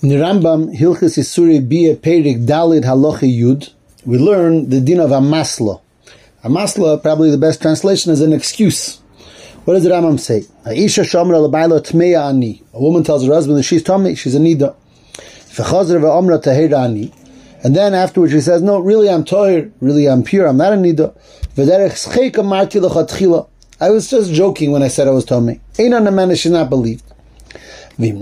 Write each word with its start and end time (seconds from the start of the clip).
In 0.00 0.10
the 0.10 0.14
Rambam, 0.14 0.72
Hilchis 0.78 1.18
Isurei 1.18 1.58
Biah 1.58 1.96
Perik 1.96 2.46
Dalid 2.46 2.84
Halacha 2.84 3.28
Yud, 3.28 3.72
we 4.06 4.16
learn 4.16 4.70
the 4.70 4.80
din 4.80 5.00
of 5.00 5.10
Amasla. 5.10 5.80
Amasla, 6.44 7.02
probably 7.02 7.32
the 7.32 7.36
best 7.36 7.60
translation, 7.60 8.12
is 8.12 8.20
an 8.20 8.32
excuse. 8.32 8.98
What 9.64 9.74
does 9.74 9.82
the 9.82 9.90
Rambam 9.90 10.20
say? 10.20 10.42
Aisha 10.64 11.02
Shamra 11.02 11.50
Labaila 11.50 11.84
Tmeya 11.84 12.28
Ani. 12.28 12.62
A 12.74 12.80
woman 12.80 13.02
tells 13.02 13.26
her 13.26 13.34
husband 13.34 13.58
that 13.58 13.64
she's 13.64 13.82
tummy, 13.82 14.14
she's 14.14 14.36
a 14.36 14.38
nida. 14.38 14.76
Tahira 15.50 16.84
ani. 16.84 17.12
And 17.64 17.74
then 17.74 17.92
afterwards 17.92 18.32
she 18.32 18.40
says, 18.40 18.62
no, 18.62 18.78
really 18.78 19.10
I'm 19.10 19.24
toir, 19.24 19.68
really 19.80 20.08
I'm 20.08 20.22
pure, 20.22 20.46
I'm 20.46 20.58
not 20.58 20.74
a 20.74 20.76
nida. 20.76 21.12
V'derech 21.56 22.30
amarti 22.34 22.80
l'chatchila. 22.80 23.48
I 23.80 23.90
was 23.90 24.08
just 24.08 24.32
joking 24.32 24.70
when 24.70 24.84
I 24.84 24.88
said 24.88 25.08
I 25.08 25.10
was 25.10 25.24
tummy. 25.24 25.60
Einan 25.74 26.06
nemena, 26.06 26.40
she's 26.40 26.52
not 26.52 26.70
believed. 26.70 27.02
If 27.98 28.14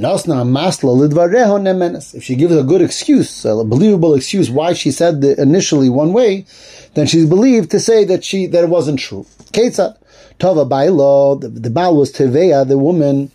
she 2.24 2.34
gives 2.34 2.56
a 2.56 2.62
good 2.62 2.80
excuse, 2.80 3.44
a 3.44 3.62
believable 3.62 4.14
excuse 4.14 4.50
why 4.50 4.72
she 4.72 4.90
said 4.90 5.22
initially 5.22 5.90
one 5.90 6.14
way, 6.14 6.46
then 6.94 7.06
she's 7.06 7.26
believed 7.26 7.70
to 7.72 7.80
say 7.80 8.04
that 8.04 8.24
she 8.24 8.46
that 8.46 8.64
it 8.64 8.70
wasn't 8.70 8.98
true. 8.98 9.26
Ketzat 9.52 9.98
Tova 10.38 10.68
Bailo, 10.68 11.40
the, 11.40 11.48
the 11.48 11.70
Baal 11.70 11.96
was 11.96 12.12
Teveya, 12.12 12.66
the 12.66 12.78
woman 12.78 13.30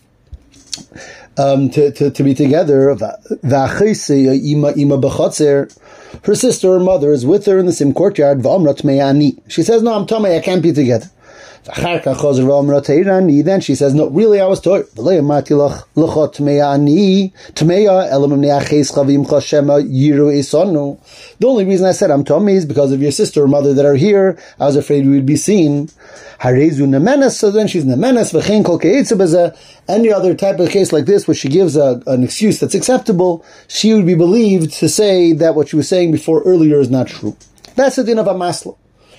um, 1.36 1.70
to, 1.70 1.90
to, 1.92 2.10
to 2.10 2.22
be 2.22 2.34
together. 2.34 2.94
Her 6.24 6.34
sister, 6.34 6.72
her 6.72 6.80
mother, 6.80 7.12
is 7.12 7.26
with 7.26 7.46
her 7.46 7.58
in 7.58 7.66
the 7.66 7.72
same 7.72 7.94
courtyard. 7.94 8.42
She 9.48 9.62
says, 9.62 9.82
No, 9.82 9.94
I'm 9.94 10.06
Tomei, 10.06 10.36
I 10.36 10.40
can't 10.40 10.62
be 10.62 10.72
together. 10.72 11.10
Then 11.64 13.60
she 13.60 13.74
says, 13.76 13.94
no, 13.94 14.08
really 14.08 14.40
I 14.40 14.46
was 14.46 14.60
told. 14.60 14.84
The 14.96 15.06
only 21.44 21.64
reason 21.64 21.86
I 21.86 21.92
said 21.92 22.10
I'm 22.10 22.24
Tommy 22.24 22.54
is 22.54 22.66
because 22.66 22.90
of 22.90 23.00
your 23.00 23.12
sister 23.12 23.44
or 23.44 23.48
mother 23.48 23.72
that 23.74 23.86
are 23.86 23.94
here. 23.94 24.36
I 24.58 24.66
was 24.66 24.74
afraid 24.74 25.06
we 25.06 25.12
would 25.12 25.26
be 25.26 25.36
seen. 25.36 25.86
So 25.86 26.50
then 27.52 27.68
she's 27.68 27.84
nemenes. 27.84 29.54
Any 29.88 30.12
other 30.12 30.34
type 30.34 30.58
of 30.58 30.68
case 30.70 30.92
like 30.92 31.04
this, 31.04 31.28
where 31.28 31.34
she 31.36 31.48
gives 31.48 31.76
a, 31.76 32.02
an 32.08 32.24
excuse 32.24 32.58
that's 32.58 32.74
acceptable, 32.74 33.44
she 33.68 33.94
would 33.94 34.06
be 34.06 34.16
believed 34.16 34.72
to 34.74 34.88
say 34.88 35.32
that 35.34 35.54
what 35.54 35.68
she 35.68 35.76
was 35.76 35.88
saying 35.88 36.10
before 36.10 36.42
earlier 36.42 36.80
is 36.80 36.90
not 36.90 37.06
true. 37.06 37.36
That's 37.76 37.94
the 37.94 38.02
din 38.02 38.18
of 38.18 38.26
a 38.26 38.34
masla. 38.34 38.76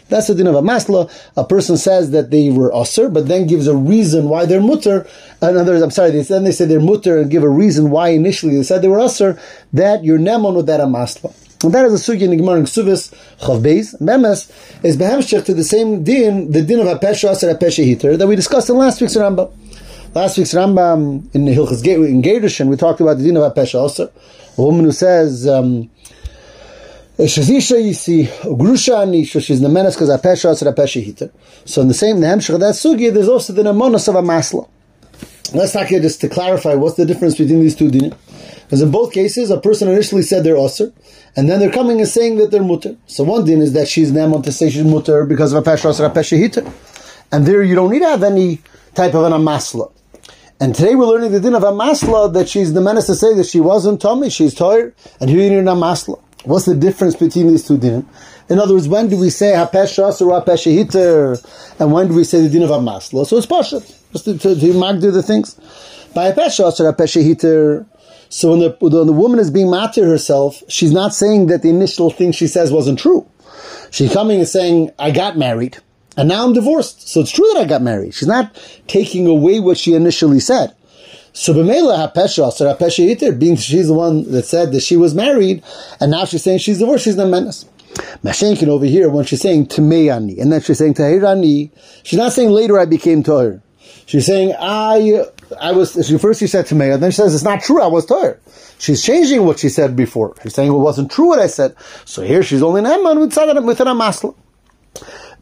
That's 0.09 0.27
the 0.27 0.35
din 0.35 0.47
of 0.47 0.55
a 0.55 0.61
masla. 0.61 1.11
A 1.37 1.43
person 1.43 1.77
says 1.77 2.11
that 2.11 2.29
they 2.29 2.49
were 2.49 2.71
usr, 2.71 3.11
but 3.13 3.27
then 3.27 3.47
gives 3.47 3.67
a 3.67 3.75
reason 3.75 4.29
why 4.29 4.45
they're 4.45 4.61
mutter. 4.61 5.07
In 5.41 5.57
other 5.57 5.73
words, 5.73 5.81
I'm 5.81 5.91
sorry, 5.91 6.11
then 6.11 6.43
they 6.43 6.51
say 6.51 6.65
they're 6.65 6.79
mutter 6.79 7.19
and 7.19 7.31
give 7.31 7.43
a 7.43 7.49
reason 7.49 7.89
why 7.89 8.09
initially 8.09 8.55
they 8.57 8.63
said 8.63 8.81
they 8.81 8.87
were 8.87 8.97
usr. 8.97 9.39
That 9.71 10.03
you're 10.03 10.19
nemon 10.19 10.55
with 10.55 10.67
that 10.67 10.79
a 10.79 10.85
masla. 10.85 11.33
And 11.63 11.73
that 11.73 11.85
is 11.85 12.09
a 12.09 12.11
sugi 12.11 12.23
in 12.23 12.31
the 12.31 12.35
Gemara 12.35 12.57
in 12.59 12.65
Ksuvis 12.65 13.13
Chavbeis. 13.39 13.99
Memes 14.01 14.51
is 14.83 14.97
behemshech 14.97 15.45
to 15.45 15.53
the 15.53 15.63
same 15.63 16.03
din, 16.03 16.51
the 16.51 16.61
din 16.61 16.79
of 16.79 16.87
a 16.87 16.95
pesha 16.95 17.31
asr 17.31 17.49
a 17.49 17.55
pesha 17.55 17.85
hitter 17.85 18.17
that 18.17 18.27
we 18.27 18.35
discussed 18.35 18.69
in 18.69 18.75
last 18.75 18.99
week's 18.99 19.15
Rambam. 19.15 19.49
Last 20.13 20.37
week's 20.37 20.53
Rambam 20.53 21.33
in 21.33 21.45
the 21.45 21.55
Hilchas 21.55 21.85
in 21.85 22.21
Gerushin 22.21 22.67
we 22.67 22.75
talked 22.75 22.99
about 22.99 23.17
the 23.17 23.23
din 23.23 23.37
of 23.37 23.43
a 23.43 23.51
pesha 23.51 23.79
asr. 23.85 24.11
A 24.57 24.61
woman 24.61 24.83
who 24.85 24.91
says. 24.91 25.47
Um, 25.47 25.89
Shazisha 27.17 28.25
Grusha 28.57 29.41
she's 29.41 29.61
the 29.61 29.69
menace 29.69 29.95
because 29.95 30.09
Apesha 30.09 30.51
is 30.51 30.63
Apesha. 30.63 31.31
So 31.65 31.81
in 31.81 31.87
the 31.87 31.93
same 31.93 32.19
the 32.21 32.27
Hemshach 32.27 32.55
of 32.55 32.59
that 32.61 32.73
Sugi, 32.73 33.13
there's 33.13 33.29
also 33.29 33.53
the 33.53 33.61
Namonos 33.61 34.07
of 34.07 34.15
a 34.15 34.21
Masla. 34.21 34.67
Let's 35.53 35.73
talk 35.73 35.87
here 35.87 36.01
just 36.01 36.21
to 36.21 36.29
clarify 36.29 36.73
what's 36.73 36.95
the 36.95 37.05
difference 37.05 37.37
between 37.37 37.59
these 37.59 37.75
two 37.75 37.89
dinim. 37.89 38.17
Because 38.63 38.81
in 38.81 38.89
both 38.89 39.13
cases, 39.13 39.51
a 39.51 39.59
person 39.59 39.87
initially 39.89 40.23
said 40.23 40.43
they're 40.43 40.55
Osir, 40.55 40.91
and 41.35 41.47
then 41.47 41.59
they're 41.59 41.71
coming 41.71 41.99
and 41.99 42.09
saying 42.09 42.37
that 42.37 42.49
they're 42.49 42.63
Mutter. 42.63 42.97
So 43.05 43.23
one 43.23 43.45
din 43.45 43.61
is 43.61 43.73
that 43.73 43.87
she's 43.87 44.11
Namon 44.11 44.43
to 44.45 44.51
say 44.51 44.71
she's 44.71 44.83
Mutter 44.83 45.25
because 45.25 45.53
of 45.53 45.63
Apesha 45.63 45.99
or 45.99 46.09
Apesha 46.09 46.35
Hitter. 46.39 46.65
And 47.31 47.45
there 47.45 47.61
you 47.61 47.75
don't 47.75 47.91
need 47.91 47.99
to 47.99 48.07
have 48.07 48.23
any 48.23 48.59
type 48.95 49.13
of 49.13 49.23
an 49.25 49.33
Amasla. 49.33 49.91
And 50.59 50.73
today 50.73 50.95
we're 50.95 51.05
learning 51.05 51.31
the 51.31 51.39
din 51.39 51.53
of 51.53 51.63
a 51.63 51.71
masla 51.71 52.33
that 52.33 52.47
she's 52.47 52.73
the 52.73 52.81
menace 52.81 53.07
to 53.07 53.15
say 53.15 53.35
that 53.35 53.45
she 53.45 53.59
wasn't 53.59 54.01
Tommy, 54.01 54.29
she's 54.29 54.53
tired, 54.53 54.95
and 55.19 55.29
here 55.29 55.41
you 55.41 55.49
need 55.49 55.67
a 55.67 55.75
masla. 55.75 56.19
What's 56.43 56.65
the 56.65 56.75
difference 56.75 57.15
between 57.15 57.47
these 57.47 57.65
two 57.67 57.77
dinim? 57.77 58.05
In 58.49 58.59
other 58.59 58.73
words, 58.73 58.87
when 58.87 59.07
do 59.07 59.17
we 59.17 59.29
say 59.29 59.53
hapesha 59.53 60.21
or 60.21 60.41
hapesha 60.41 60.73
hitter, 60.73 61.37
and 61.79 61.91
when 61.91 62.09
do 62.09 62.13
we 62.15 62.25
say 62.25 62.41
the 62.41 62.49
din 62.49 62.63
of 62.63 62.69
amasla? 62.69 63.25
So 63.25 63.37
it's 63.37 63.45
pashat, 63.45 64.11
just 64.11 64.25
to, 64.25 64.37
to, 64.37 64.55
to 64.55 64.65
magdir 64.73 65.13
the 65.13 65.23
things. 65.23 65.55
By 66.13 66.31
hapesha 66.31 66.79
or 66.79 66.93
hapesha 66.93 67.23
hitter, 67.23 67.85
so 68.27 68.49
when 68.49 68.59
the, 68.59 68.75
when 68.79 69.07
the 69.07 69.13
woman 69.13 69.39
is 69.39 69.51
being 69.51 69.67
matir 69.67 70.05
herself, 70.05 70.63
she's 70.67 70.91
not 70.91 71.13
saying 71.13 71.47
that 71.47 71.61
the 71.61 71.69
initial 71.69 72.09
thing 72.09 72.31
she 72.31 72.47
says 72.47 72.71
wasn't 72.71 72.99
true. 72.99 73.25
She's 73.91 74.11
coming 74.11 74.39
and 74.39 74.49
saying, 74.49 74.91
I 74.97 75.11
got 75.11 75.37
married, 75.37 75.77
and 76.17 76.27
now 76.27 76.43
I'm 76.43 76.53
divorced. 76.53 77.07
So 77.07 77.21
it's 77.21 77.31
true 77.31 77.47
that 77.53 77.61
I 77.61 77.65
got 77.65 77.83
married. 77.83 78.15
She's 78.15 78.27
not 78.27 78.59
taking 78.87 79.27
away 79.27 79.59
what 79.59 79.77
she 79.77 79.93
initially 79.93 80.39
said. 80.39 80.75
So 81.35 81.51
b'meila 81.51 82.13
hapesha 82.13 82.51
so 82.53 82.73
hapesha 82.73 83.09
iter, 83.09 83.31
being 83.31 83.55
she's 83.55 83.87
the 83.87 83.93
one 83.93 84.31
that 84.31 84.45
said 84.45 84.71
that 84.71 84.81
she 84.81 84.95
was 84.95 85.15
married, 85.15 85.63
and 85.99 86.11
now 86.11 86.25
she's 86.25 86.43
saying 86.43 86.59
she's 86.59 86.77
divorced, 86.77 87.05
she's 87.05 87.15
the 87.15 87.25
menace. 87.25 87.65
Mashenkin 88.23 88.67
over 88.67 88.85
here, 88.85 89.09
when 89.09 89.25
she's 89.25 89.41
saying 89.41 89.67
Tameyani, 89.67 90.39
and 90.39 90.51
then 90.51 90.61
she's 90.61 90.77
saying 90.77 90.93
Tahirani, 90.93 91.71
she's 92.03 92.19
not 92.19 92.33
saying 92.33 92.51
later 92.51 92.79
I 92.79 92.85
became 92.85 93.23
Tahir. 93.23 93.61
She's 94.05 94.27
saying 94.27 94.53
I 94.59 95.25
I 95.59 95.71
was 95.71 95.93
she 96.07 96.19
first 96.19 96.39
she 96.39 96.47
said 96.47 96.65
Tameya, 96.67 96.99
then 96.99 97.09
she 97.09 97.17
says 97.17 97.33
it's 97.33 97.43
not 97.43 97.63
true, 97.63 97.81
I 97.81 97.87
was 97.87 98.05
Tahir. 98.05 98.39
She's 98.77 99.03
changing 99.03 99.43
what 99.45 99.57
she 99.57 99.69
said 99.69 99.95
before. 99.95 100.35
She's 100.43 100.53
saying 100.53 100.71
it 100.71 100.77
wasn't 100.77 101.09
true 101.09 101.27
what 101.27 101.39
I 101.39 101.47
said. 101.47 101.75
So 102.05 102.21
here 102.21 102.43
she's 102.43 102.61
only 102.61 102.81
an 102.81 102.85
Emman 102.85 103.19
with 103.19 103.35
an 103.81 103.87
Amasla. 103.87 104.35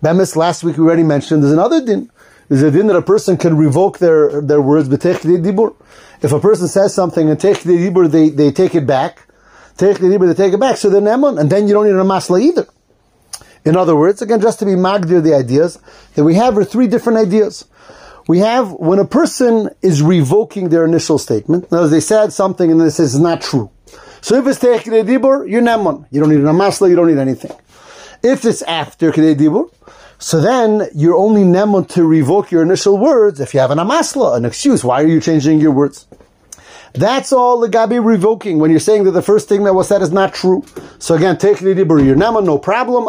Bemis, 0.01 0.35
last 0.37 0.63
week 0.63 0.77
we 0.77 0.85
already 0.85 1.03
mentioned 1.03 1.43
there's 1.43 1.53
another 1.53 1.85
din 1.85 2.09
is 2.51 2.61
a 2.61 2.69
din 2.69 2.87
that 2.87 2.97
a 2.97 3.01
person 3.01 3.37
can 3.37 3.55
revoke 3.55 3.97
their, 3.99 4.41
their 4.41 4.61
words. 4.61 4.89
If 4.91 6.31
a 6.31 6.39
person 6.39 6.67
says 6.67 6.93
something 6.93 7.29
and 7.29 7.39
take 7.39 7.61
the 7.61 7.77
dibur, 7.77 8.11
they, 8.11 8.29
they 8.29 8.51
take 8.51 8.75
it 8.75 8.85
back. 8.85 9.25
Take 9.77 9.99
the 9.99 10.07
dibur, 10.07 10.27
they 10.27 10.43
take 10.43 10.53
it 10.53 10.59
back. 10.59 10.75
So 10.75 10.89
then 10.89 11.03
emun, 11.03 11.39
and 11.39 11.49
then 11.49 11.67
you 11.67 11.73
don't 11.73 11.85
need 11.85 11.93
a 11.93 12.03
masla 12.03 12.41
either. 12.41 12.67
In 13.63 13.77
other 13.77 13.95
words, 13.95 14.21
again, 14.21 14.41
just 14.41 14.59
to 14.59 14.65
be 14.65 14.71
magdir 14.71 15.23
the 15.23 15.33
ideas, 15.33 15.79
that 16.15 16.25
we 16.25 16.35
have 16.35 16.57
are 16.57 16.65
three 16.65 16.87
different 16.87 17.19
ideas. 17.19 17.65
We 18.27 18.39
have 18.39 18.73
when 18.73 18.99
a 18.99 19.05
person 19.05 19.69
is 19.81 20.01
revoking 20.01 20.69
their 20.69 20.83
initial 20.83 21.17
statement. 21.17 21.71
Now, 21.71 21.87
they 21.87 22.01
said 22.01 22.33
something 22.33 22.69
and 22.69 22.81
they 22.81 22.89
says 22.89 23.15
it's 23.15 23.23
not 23.23 23.41
true. 23.41 23.71
So 24.19 24.35
if 24.35 24.45
it's 24.45 24.59
taking 24.59 24.93
a 24.93 25.03
dibur, 25.03 25.49
you're 25.49 25.61
nemun. 25.61 26.05
You 26.11 26.19
don't 26.19 26.29
need 26.29 26.39
a 26.39 26.51
masla, 26.51 26.89
you 26.89 26.97
don't 26.97 27.07
need 27.07 27.17
anything. 27.17 27.51
If 28.21 28.45
it's 28.45 28.61
after 28.61 29.11
kedei 29.11 29.35
dibur, 29.35 29.71
so 30.21 30.39
then 30.39 30.87
you're 30.93 31.15
only 31.15 31.41
nemon 31.41 31.87
to 31.89 32.05
revoke 32.05 32.51
your 32.51 32.61
initial 32.61 32.95
words 32.95 33.39
if 33.39 33.55
you 33.55 33.59
have 33.59 33.71
an 33.71 33.79
amasla, 33.79 34.37
an 34.37 34.45
excuse. 34.45 34.83
Why 34.83 35.01
are 35.01 35.07
you 35.07 35.19
changing 35.19 35.59
your 35.59 35.71
words? 35.71 36.05
That's 36.93 37.33
all 37.33 37.59
the 37.59 37.67
gabi 37.67 37.99
revoking 38.05 38.59
when 38.59 38.69
you're 38.69 38.79
saying 38.79 39.05
that 39.05 39.11
the 39.11 39.23
first 39.23 39.49
thing 39.49 39.63
that 39.63 39.73
was 39.73 39.87
said 39.87 40.03
is 40.03 40.11
not 40.11 40.35
true. 40.35 40.63
So 40.99 41.15
again, 41.15 41.39
take 41.39 41.57
the 41.57 41.73
dibur, 41.73 42.05
your 42.05 42.15
nemon, 42.15 42.45
no 42.45 42.59
problem. 42.59 43.05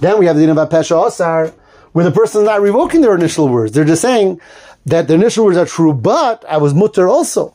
Then 0.00 0.18
we 0.18 0.26
have 0.26 0.34
the 0.34 0.46
din 0.46 0.58
of 0.58 0.68
pesha 0.68 0.96
osar, 1.06 1.52
where 1.92 2.04
the 2.04 2.10
person 2.10 2.40
is 2.40 2.46
not 2.46 2.60
revoking 2.60 3.00
their 3.00 3.14
initial 3.14 3.48
words. 3.48 3.70
They're 3.70 3.84
just 3.84 4.02
saying 4.02 4.40
that 4.86 5.06
the 5.06 5.14
initial 5.14 5.44
words 5.44 5.58
are 5.58 5.66
true, 5.66 5.92
but 5.92 6.44
I 6.48 6.56
was 6.56 6.74
mutter 6.74 7.06
also. 7.06 7.54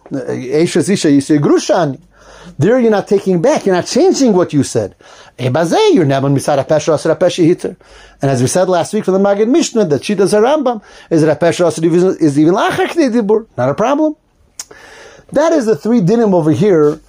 There 2.57 2.79
you're 2.79 2.91
not 2.91 3.07
taking 3.07 3.41
back, 3.41 3.65
you're 3.65 3.75
not 3.75 3.87
changing 3.87 4.33
what 4.33 4.53
you 4.53 4.63
said. 4.63 4.95
Eh, 5.37 5.49
Hitter. 5.49 6.01
And 8.21 8.31
as 8.31 8.41
we 8.41 8.47
said 8.47 8.69
last 8.69 8.93
week 8.93 9.05
from 9.05 9.13
the 9.13 9.19
Magid 9.19 9.49
Mishnah, 9.49 9.85
that 9.85 10.05
she 10.05 10.15
does 10.15 10.33
a 10.33 10.39
Rambam, 10.39 10.81
is 11.09 11.23
is 12.21 12.39
even. 12.39 12.53
Not 12.53 13.69
a 13.69 13.73
problem. 13.73 14.15
That 15.31 15.51
is 15.51 15.65
the 15.65 15.75
three 15.75 16.01
dinim 16.01 16.33
over 16.33 16.51
here. 16.51 17.01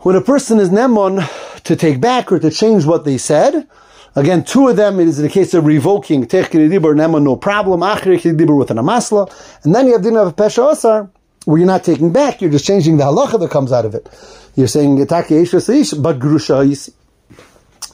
When 0.00 0.14
a 0.14 0.20
person 0.20 0.60
is 0.60 0.70
nemon 0.70 1.26
to 1.64 1.74
take 1.74 2.00
back 2.00 2.30
or 2.30 2.38
to 2.38 2.50
change 2.50 2.84
what 2.84 3.04
they 3.04 3.18
said, 3.18 3.66
Again, 4.14 4.44
two 4.44 4.68
of 4.68 4.76
them 4.76 4.98
it 4.98 5.08
is 5.08 5.18
in 5.18 5.26
the 5.26 5.30
case 5.30 5.52
of 5.52 5.66
revoking 5.66 6.26
tech 6.26 6.50
dibur 6.50 6.94
nemon, 6.94 7.22
no 7.22 7.36
problem. 7.36 7.80
Achrik 7.80 8.22
dibur 8.22 8.56
with 8.56 8.70
an 8.70 8.78
amasla, 8.78 9.30
and 9.62 9.74
then 9.74 9.86
you 9.86 9.92
have 9.92 10.02
din 10.02 10.16
of 10.16 10.34
pesha 10.36 10.72
asar 10.72 11.10
where 11.46 11.58
you're 11.58 11.66
not 11.66 11.84
taking 11.84 12.12
back, 12.12 12.40
you're 12.42 12.50
just 12.50 12.66
changing 12.66 12.96
the 12.96 13.04
halacha 13.04 13.38
that 13.38 13.50
comes 13.50 13.72
out 13.72 13.84
of 13.84 13.94
it. 13.94 14.08
You're 14.56 14.66
saying 14.66 14.96
but 14.96 16.18
grusha 16.18 16.92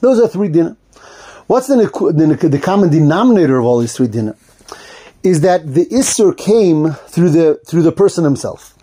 Those 0.00 0.20
are 0.20 0.28
three 0.28 0.48
dinner. 0.48 0.76
What's 1.48 1.66
the, 1.66 1.76
the, 1.76 2.48
the, 2.48 2.58
common 2.58 2.88
denominator 2.88 3.58
of 3.58 3.66
all 3.66 3.78
these 3.78 3.94
three 3.94 4.06
dinner? 4.08 4.36
Is 5.22 5.42
that 5.42 5.74
the 5.74 5.84
isur 5.86 6.34
came 6.36 6.92
through 6.92 7.30
the 7.30 7.60
through 7.66 7.82
the 7.82 7.92
person 7.92 8.24
himself. 8.24 8.74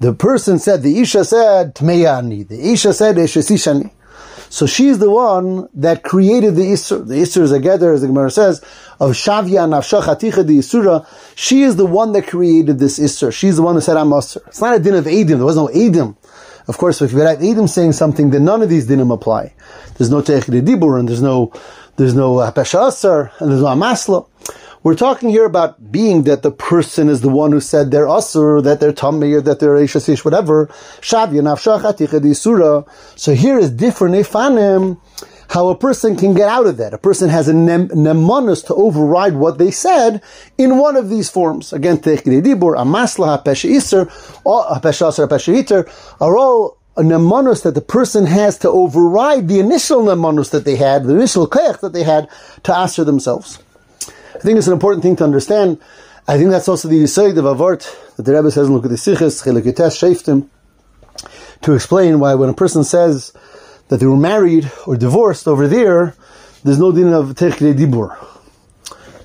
The 0.00 0.14
person 0.14 0.58
said, 0.58 0.82
the 0.82 0.98
isha 1.00 1.24
said 1.24 1.74
tmeyani. 1.74 2.48
The 2.48 2.72
isha 2.72 2.94
said 2.94 3.16
eshesishani. 3.16 3.90
So 4.54 4.66
she's 4.66 5.00
the 5.00 5.10
one 5.10 5.68
that 5.74 6.04
created 6.04 6.54
the 6.54 6.62
Isser. 6.62 7.04
The 7.04 7.14
Isser 7.14 7.42
is 7.42 7.50
a 7.50 7.58
gather, 7.58 7.92
as 7.92 8.02
the 8.02 8.06
Gemara 8.06 8.30
says, 8.30 8.60
of 9.00 9.10
Shavya 9.10 9.66
Nafsha 9.68 10.00
Chaticha 10.00 10.46
the 10.46 10.58
Isura. 10.58 11.04
She 11.34 11.62
is 11.62 11.74
the 11.74 11.84
one 11.84 12.12
that 12.12 12.28
created 12.28 12.78
this 12.78 13.00
Isser. 13.00 13.32
She's 13.32 13.56
the 13.56 13.62
one 13.62 13.74
who 13.74 13.80
said 13.80 13.96
I'm 13.96 14.10
Isser. 14.10 14.46
It's 14.46 14.60
not 14.60 14.76
a 14.76 14.78
din 14.78 14.94
of 14.94 15.06
Adim. 15.06 15.26
There 15.26 15.44
was 15.44 15.56
no 15.56 15.66
Adim. 15.66 16.16
Of 16.68 16.78
course, 16.78 17.02
if 17.02 17.10
you 17.10 17.18
have 17.18 17.40
Adim 17.40 17.68
saying 17.68 17.94
something, 17.94 18.30
then 18.30 18.44
none 18.44 18.62
of 18.62 18.68
these 18.68 18.86
dinim 18.86 19.12
apply. 19.12 19.52
There's 19.98 20.10
no 20.10 20.22
Teichid 20.22 20.64
Dibur, 20.64 21.00
and 21.00 21.08
there's 21.08 21.20
no, 21.20 21.52
there's 21.96 22.14
no 22.14 22.34
Pesha 22.52 22.86
Asar, 22.86 23.32
and 23.40 23.50
there's 23.50 23.60
no 23.60 23.66
Amasla. 23.66 24.28
We're 24.84 24.94
talking 24.94 25.30
here 25.30 25.46
about 25.46 25.90
being 25.90 26.24
that 26.24 26.42
the 26.42 26.50
person 26.50 27.08
is 27.08 27.22
the 27.22 27.30
one 27.30 27.52
who 27.52 27.60
said 27.60 27.90
they're 27.90 28.04
asur, 28.04 28.62
that 28.64 28.80
they're 28.80 28.92
tummy, 28.92 29.32
or 29.32 29.40
that 29.40 29.58
they're 29.58 29.76
ishasish, 29.76 30.26
whatever. 30.26 30.68
So 33.16 33.34
here 33.34 33.58
is 33.58 33.70
different 33.70 34.14
ifanim, 34.14 35.00
how 35.48 35.68
a 35.68 35.74
person 35.74 36.16
can 36.16 36.34
get 36.34 36.50
out 36.50 36.66
of 36.66 36.76
that. 36.76 36.92
A 36.92 36.98
person 36.98 37.30
has 37.30 37.48
a 37.48 37.54
nem- 37.54 37.88
nemanus 37.88 38.62
to 38.66 38.74
override 38.74 39.36
what 39.36 39.56
they 39.56 39.70
said 39.70 40.22
in 40.58 40.76
one 40.76 40.96
of 40.96 41.08
these 41.08 41.30
forms. 41.30 41.72
Again, 41.72 41.96
techni 41.96 42.42
dibur, 42.42 42.76
amasla, 42.76 43.42
hapesha 43.42 43.74
iser, 43.74 44.04
hapesha 44.44 45.08
aser, 45.08 45.26
hapesha 45.26 46.16
are 46.20 46.36
all 46.36 46.76
a 46.98 47.00
nemanus 47.00 47.62
that 47.62 47.74
the 47.74 47.80
person 47.80 48.26
has 48.26 48.58
to 48.58 48.68
override 48.68 49.48
the 49.48 49.60
initial 49.60 50.02
nemanus 50.02 50.50
that 50.50 50.66
they 50.66 50.76
had, 50.76 51.04
the 51.04 51.14
initial 51.14 51.48
kayach 51.48 51.80
that 51.80 51.94
they 51.94 52.02
had 52.02 52.28
to 52.64 52.76
answer 52.76 53.02
themselves. 53.02 53.63
I 54.34 54.38
think 54.38 54.58
it's 54.58 54.66
an 54.66 54.72
important 54.72 55.02
thing 55.02 55.16
to 55.16 55.24
understand. 55.24 55.80
I 56.26 56.38
think 56.38 56.50
that's 56.50 56.68
also 56.68 56.88
the 56.88 57.02
Yisoid 57.02 57.38
of 57.38 57.44
Avart 57.44 58.16
that 58.16 58.24
the 58.24 58.34
Rebbe 58.34 58.50
says, 58.50 58.68
look 58.68 58.84
at 58.84 58.90
the 58.90 58.96
Sichas, 58.96 59.44
Chilikutes, 59.44 59.96
Shaftim, 59.96 60.48
to 61.62 61.74
explain 61.74 62.18
why 62.18 62.34
when 62.34 62.48
a 62.48 62.54
person 62.54 62.82
says 62.82 63.32
that 63.88 64.00
they 64.00 64.06
were 64.06 64.16
married 64.16 64.70
or 64.86 64.96
divorced 64.96 65.46
over 65.46 65.68
there, 65.68 66.14
there's 66.64 66.78
no 66.78 66.92
din 66.92 67.12
of 67.12 67.34
Techre 67.34 67.74
Dibur. 67.74 68.16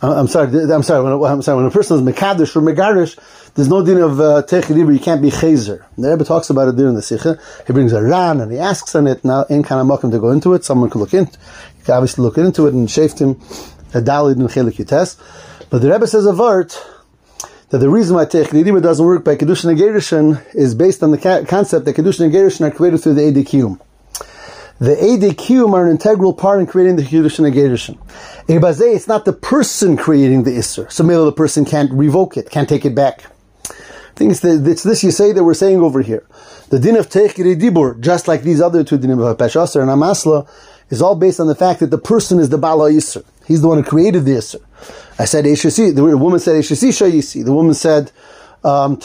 I'm 0.01 0.27
sorry, 0.27 0.71
I'm 0.71 0.83
sorry, 0.83 1.03
when, 1.03 1.31
I'm 1.31 1.41
sorry, 1.41 1.57
when 1.57 1.65
a 1.65 1.71
person 1.71 1.97
is 1.97 2.15
Mekadosh 2.15 2.55
or 2.55 2.61
Megarish, 2.61 3.17
there's 3.55 3.67
no 3.67 3.83
din 3.83 3.97
of 3.97 4.19
uh, 4.19 4.43
Dibur, 4.43 4.93
you 4.93 4.99
can't 4.99 5.21
be 5.21 5.31
Chazer. 5.31 5.85
The 5.97 6.09
Rebbe 6.11 6.23
talks 6.23 6.49
about 6.49 6.67
it 6.67 6.77
there 6.77 6.87
in 6.87 6.95
the 6.95 7.01
Sikha. 7.01 7.39
He 7.65 7.73
brings 7.73 7.93
a 7.93 8.01
Ran 8.03 8.39
and 8.41 8.51
he 8.51 8.59
asks 8.59 8.93
on 8.95 9.07
it, 9.07 9.25
now, 9.25 9.43
in 9.43 9.63
of 9.63 10.11
to 10.11 10.19
go 10.19 10.31
into 10.31 10.53
it, 10.53 10.63
someone 10.63 10.89
could 10.89 10.99
look 10.99 11.13
in, 11.13 11.25
can 11.83 11.95
obviously 11.95 12.23
look 12.23 12.37
into 12.37 12.67
it 12.67 12.73
and 12.73 12.87
Shaftim, 12.87 13.41
a 13.93 14.01
Dalid 14.01 14.33
and 14.33 14.49
Chelik 14.49 14.83
Yites. 14.83 15.17
But 15.69 15.81
the 15.81 15.91
Rebbe 15.91 16.07
says 16.07 16.25
a 16.25 16.31
vart 16.33 16.77
that 17.69 17.77
the 17.77 17.89
reason 17.89 18.15
why 18.15 18.25
Technidima 18.25 18.81
doesn't 18.81 19.05
work 19.05 19.23
by 19.23 19.35
Kedushin 19.35 19.69
and 19.69 19.79
Gerushin 19.79 20.43
is 20.55 20.73
based 20.73 21.03
on 21.03 21.11
the 21.11 21.17
ca- 21.17 21.43
concept 21.45 21.85
that 21.85 21.95
Kedushin 21.95 22.25
and 22.25 22.33
Gerushin 22.33 22.67
are 22.67 22.71
created 22.71 23.01
through 23.01 23.13
the 23.13 23.21
Edikiyum. 23.21 23.79
The 24.79 24.95
Edikiyum 24.95 25.73
are 25.73 25.85
an 25.85 25.91
integral 25.91 26.33
part 26.33 26.61
in 26.61 26.65
creating 26.65 26.95
the 26.95 27.03
Kedushin 27.03 27.45
and 27.45 27.55
Gerushin. 27.55 27.99
It's 28.47 29.07
not 29.07 29.25
the 29.25 29.33
person 29.33 29.97
creating 29.97 30.43
the 30.43 30.51
Isser. 30.51 30.91
So 30.91 31.03
maybe 31.03 31.23
the 31.23 31.31
person 31.31 31.65
can't 31.65 31.91
revoke 31.91 32.37
it, 32.37 32.49
can't 32.49 32.67
take 32.67 32.85
it 32.85 32.95
back. 32.95 33.25
I 33.69 33.73
think 34.15 34.31
it's, 34.31 34.83
this 34.83 35.03
you 35.03 35.11
say 35.11 35.31
that 35.31 35.43
we're 35.43 35.53
saying 35.53 35.81
over 35.81 36.01
here. 36.01 36.25
The 36.69 36.79
din 36.79 36.97
of 36.97 37.09
Techiri 37.09 37.59
Dibur, 37.59 37.99
just 37.99 38.27
like 38.27 38.41
these 38.41 38.61
other 38.61 38.83
two 38.83 38.97
dinim 38.97 39.23
of 39.23 39.37
Peshasar 39.37 39.81
and 39.81 39.89
Amasla, 39.89 40.47
is 40.89 41.01
all 41.01 41.15
based 41.15 41.39
on 41.39 41.47
the 41.47 41.55
fact 41.55 41.79
that 41.79 41.91
the 41.91 41.97
person 41.97 42.39
is 42.39 42.49
the 42.49 42.57
Bala 42.57 42.91
Isser. 42.91 43.23
He's 43.49 43.61
the 43.61 43.67
one 43.67 43.79
who 43.79 43.83
created 43.83 44.23
the 44.23 44.33
Isser. 44.33 44.61
I 45.19 45.25
said 45.25 45.43
Eshasi, 45.43 45.93
the 45.93 46.15
woman 46.15 46.39
said 46.39 46.55
Eshasi 46.55 46.89
Shayisi. 46.89 47.43
The 47.43 47.51
woman 47.51 47.73
said 47.73 48.13
um. 48.63 49.01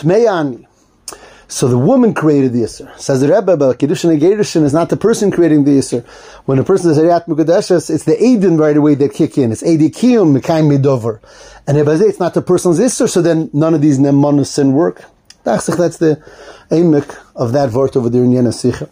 So 1.47 1.69
the 1.69 1.79
woman 1.79 2.15
created 2.15 2.53
the 2.53 2.63
Isser. 2.63 2.89
Says 2.99 3.21
the 3.21 3.29
Rebbe, 3.29 3.57
but 3.57 3.79
Kiddushin 3.79 4.11
and 4.11 4.21
Gerushin 4.21 4.65
is 4.65 4.73
not 4.73 4.89
the 4.89 4.97
person 4.97 5.31
creating 5.31 5.65
the 5.65 5.73
Isser. 5.73 6.05
When 6.47 6.59
a 6.59 6.65
person 6.65 6.93
Mukadeshas, 6.93 7.91
it's 7.91 8.05
the 8.05 8.17
Aiden 8.17 8.59
right 8.59 8.77
away 8.77 8.95
that 8.97 9.13
kick 9.15 9.37
in. 9.39 9.51
It's 9.51 9.63
Adi 9.63 9.91
Kiyum, 9.91 10.39
Mekayim 10.39 10.69
Midover. 10.71 11.21
And 11.67 11.79
if 11.79 11.89
I 11.89 11.97
say 11.97 12.05
it's 12.05 12.21
not 12.21 12.35
the 12.35 12.43
person's 12.43 12.79
Isser, 12.79 13.09
so 13.09 13.23
then 13.23 13.51
none 13.53 13.75
of 13.75 13.81
these 13.81 13.99
Nemonusin 13.99 14.73
work. 14.73 15.05
That's 15.45 15.67
the 15.67 16.23
aimik 16.71 17.15
of 17.37 17.53
that 17.53 17.71
vort 17.71 17.97
over 17.97 18.09
there 18.11 18.25
in 18.25 18.31
Yena 18.31 18.53
Sicha. 18.53 18.89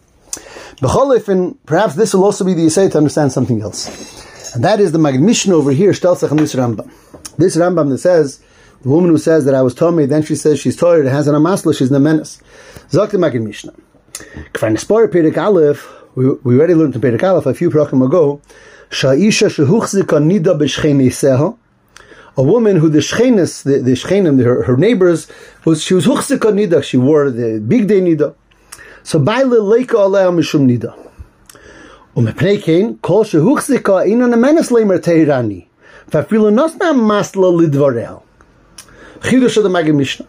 Perhaps 1.66 1.94
this 1.94 2.12
will 2.14 2.24
also 2.24 2.44
be 2.44 2.54
the 2.54 2.66
essay 2.66 2.88
to 2.90 2.98
understand 2.98 3.32
something 3.32 3.60
else. 3.62 3.88
And 4.54 4.64
that 4.64 4.80
is 4.80 4.92
the 4.92 4.98
Mishnah 4.98 5.54
over 5.54 5.72
here, 5.72 5.92
Shtelzach 5.92 6.30
and 6.30 6.38
this 6.38 6.54
Rambam. 6.54 6.90
This 7.36 7.56
Rambam 7.56 7.88
that 7.90 7.98
says, 7.98 8.40
the 8.82 8.88
woman 8.88 9.10
who 9.10 9.18
says 9.18 9.44
that 9.46 9.54
I 9.54 9.62
was 9.62 9.74
told 9.74 9.94
me, 9.94 10.06
then 10.06 10.22
she 10.22 10.34
says 10.34 10.60
she's 10.60 10.76
tired, 10.76 11.06
has 11.06 11.26
an 11.26 11.34
amasla, 11.34 11.76
she's 11.76 11.90
menace. 11.90 12.42
Zok 12.90 13.12
the 13.12 13.18
Magid 13.18 13.42
Mishnah. 13.42 13.72
Kfan 14.52 14.78
Spore 14.78 15.08
Perik 15.08 15.38
Aleph, 15.38 15.88
we, 16.14 16.28
we 16.28 16.58
already 16.58 16.74
learned 16.74 16.94
in 16.94 17.00
Perik 17.00 17.22
Aleph 17.22 17.46
a 17.46 17.54
few 17.54 17.70
prokim 17.70 18.04
ago, 18.04 18.42
Sha'isha 18.90 19.48
shehuchzika 19.48 20.20
nida 20.20 20.58
b'shcheniseha, 20.58 21.56
a 22.36 22.42
woman 22.42 22.76
who 22.76 22.90
the 22.90 22.98
shchenis, 22.98 23.62
the, 23.62 23.78
the 23.78 23.92
shchenim, 23.92 24.42
her, 24.44 24.64
her 24.64 24.76
neighbors, 24.76 25.30
was, 25.64 25.82
she 25.82 25.94
was 25.94 26.06
huchzika 26.06 26.52
nida, 26.52 26.82
she 26.82 26.98
wore 26.98 27.30
the 27.30 27.58
big 27.60 27.86
day 27.86 28.00
nida. 28.00 28.34
So, 29.02 29.18
baile 29.18 29.60
leika 29.60 29.94
alea 29.94 30.30
mishum 30.30 30.66
nida. 30.66 31.01
ומפני 32.17 32.61
כן, 32.61 32.91
כל 33.01 33.23
שהוחזיקה 33.23 34.01
אינו 34.01 34.27
נמנס 34.27 34.71
לימר 34.71 34.97
תהירני, 34.97 35.61
ואפילו 36.13 36.49
נוסנה 36.49 36.93
מסלה 36.93 37.47
לדבריה. 37.61 38.13
חידוש 39.21 39.57
of 39.57 39.63
the 39.63 39.69
Maggid 39.69 39.95
Mishnah. 39.95 40.25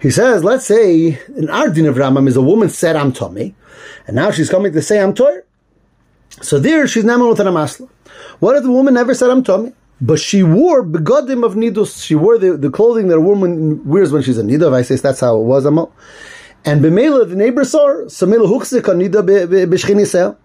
He 0.00 0.10
says, 0.10 0.42
let's 0.42 0.64
say, 0.64 1.20
an 1.36 1.50
Ardin 1.50 1.86
of 1.86 1.96
Ramam 1.96 2.26
is 2.26 2.36
a 2.36 2.40
woman 2.40 2.70
said 2.70 2.96
I'm 2.96 3.12
tummy, 3.12 3.54
and 4.06 4.16
now 4.16 4.30
she's 4.30 4.48
coming 4.48 4.72
to 4.72 4.80
say 4.80 4.98
I'm 4.98 5.12
toir. 5.12 5.44
So 6.42 6.58
there 6.58 6.86
she's 6.86 7.04
named 7.04 7.22
with 7.22 7.40
an 7.40 7.48
amasla. 7.48 7.88
What 8.38 8.56
if 8.56 8.62
the 8.62 8.70
woman 8.70 8.94
never 8.94 9.14
said 9.14 9.30
I'm 9.30 9.44
tummy? 9.44 9.72
But 10.00 10.18
she 10.18 10.42
wore 10.42 10.82
begodim 10.82 11.44
of 11.44 11.54
nidus. 11.54 12.02
She 12.02 12.14
wore 12.14 12.38
the, 12.38 12.56
the 12.56 12.70
clothing 12.70 13.08
that 13.08 13.16
a 13.16 13.20
woman 13.20 13.86
wears 13.86 14.10
when 14.12 14.22
she's 14.22 14.38
a 14.38 14.42
nida. 14.42 14.72
I 14.72 14.82
say 14.82 14.96
that's 14.96 15.20
how 15.20 15.38
it 15.38 15.44
was. 15.44 15.66
Amal. 15.66 15.92
And 16.64 16.82
b'meila 16.82 17.28
the 17.28 17.36
neighbor 17.36 17.64
saw 17.64 17.86
her. 17.86 18.08
So 18.08 18.26
mila 18.26 18.48
huksik 18.48 18.82
nida 18.82 19.20
b'shchinisel. 19.66 20.36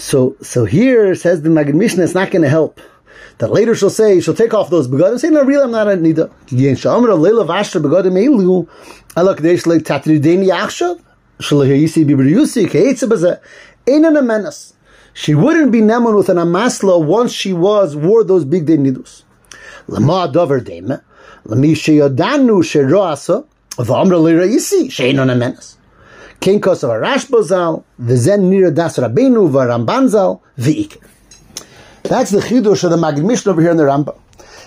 So, 0.00 0.34
so 0.40 0.64
here 0.64 1.14
says 1.14 1.42
the 1.42 1.50
Magid 1.50 1.74
Mishnah, 1.74 2.02
it's 2.02 2.14
not 2.14 2.30
going 2.30 2.40
to 2.40 2.48
help. 2.48 2.80
That 3.36 3.52
later 3.52 3.74
she'll 3.74 3.90
say, 3.90 4.18
she'll 4.20 4.32
take 4.32 4.54
off 4.54 4.70
those 4.70 4.88
begadim 4.88 5.20
say, 5.20 5.28
no, 5.28 5.44
really, 5.44 5.62
I'm 5.62 5.70
not 5.72 5.88
a 5.88 5.90
nida. 5.90 6.32
Yen 6.48 6.74
sha'amra 6.74 7.18
leila 7.18 7.44
vashra 7.44 7.82
begadim 7.82 8.14
eilu, 8.14 8.66
ala 9.14 9.36
kadesh 9.36 9.66
le 9.66 9.78
tatrideni 9.78 10.48
achshav, 10.48 11.02
shalahayisi 11.38 12.06
bibriyusi, 12.06 12.66
keitza 12.66 13.10
baza, 13.10 13.42
einan 13.86 14.18
a 14.18 14.22
menace. 14.22 14.72
She 15.12 15.34
wouldn't 15.34 15.70
be 15.70 15.80
neman 15.80 16.16
with 16.16 16.30
an 16.30 16.38
amasla 16.38 17.04
once 17.04 17.32
she 17.32 17.52
was, 17.52 17.94
wore 17.94 18.24
those 18.24 18.46
big 18.46 18.64
day 18.64 18.78
nidus. 18.78 19.24
Lama 19.86 20.30
dover 20.32 20.60
deme, 20.60 21.02
lami 21.44 21.74
sheyadanu 21.74 22.62
sheroasa, 22.62 23.46
v'amra 23.72 24.18
leiraisi, 24.18 24.86
sheinon 24.86 25.30
a 25.30 25.36
menace. 25.36 25.76
Kein 26.40 26.58
Kosav 26.58 26.88
Rashbozal, 27.02 27.84
V'zen 28.00 28.48
Nira 28.48 28.74
Das 28.74 28.96
Rabbeinu, 28.96 29.50
V'Rambanzal, 29.50 30.40
V'Ik. 30.58 30.96
That's 32.04 32.30
the 32.30 32.38
chidush 32.40 32.82
of 32.82 32.90
the 32.90 32.96
Magid 32.96 33.24
Mishnah 33.26 33.52
over 33.52 33.60
here 33.60 33.72
in 33.72 33.76
the 33.76 33.82
Rambam. 33.82 34.18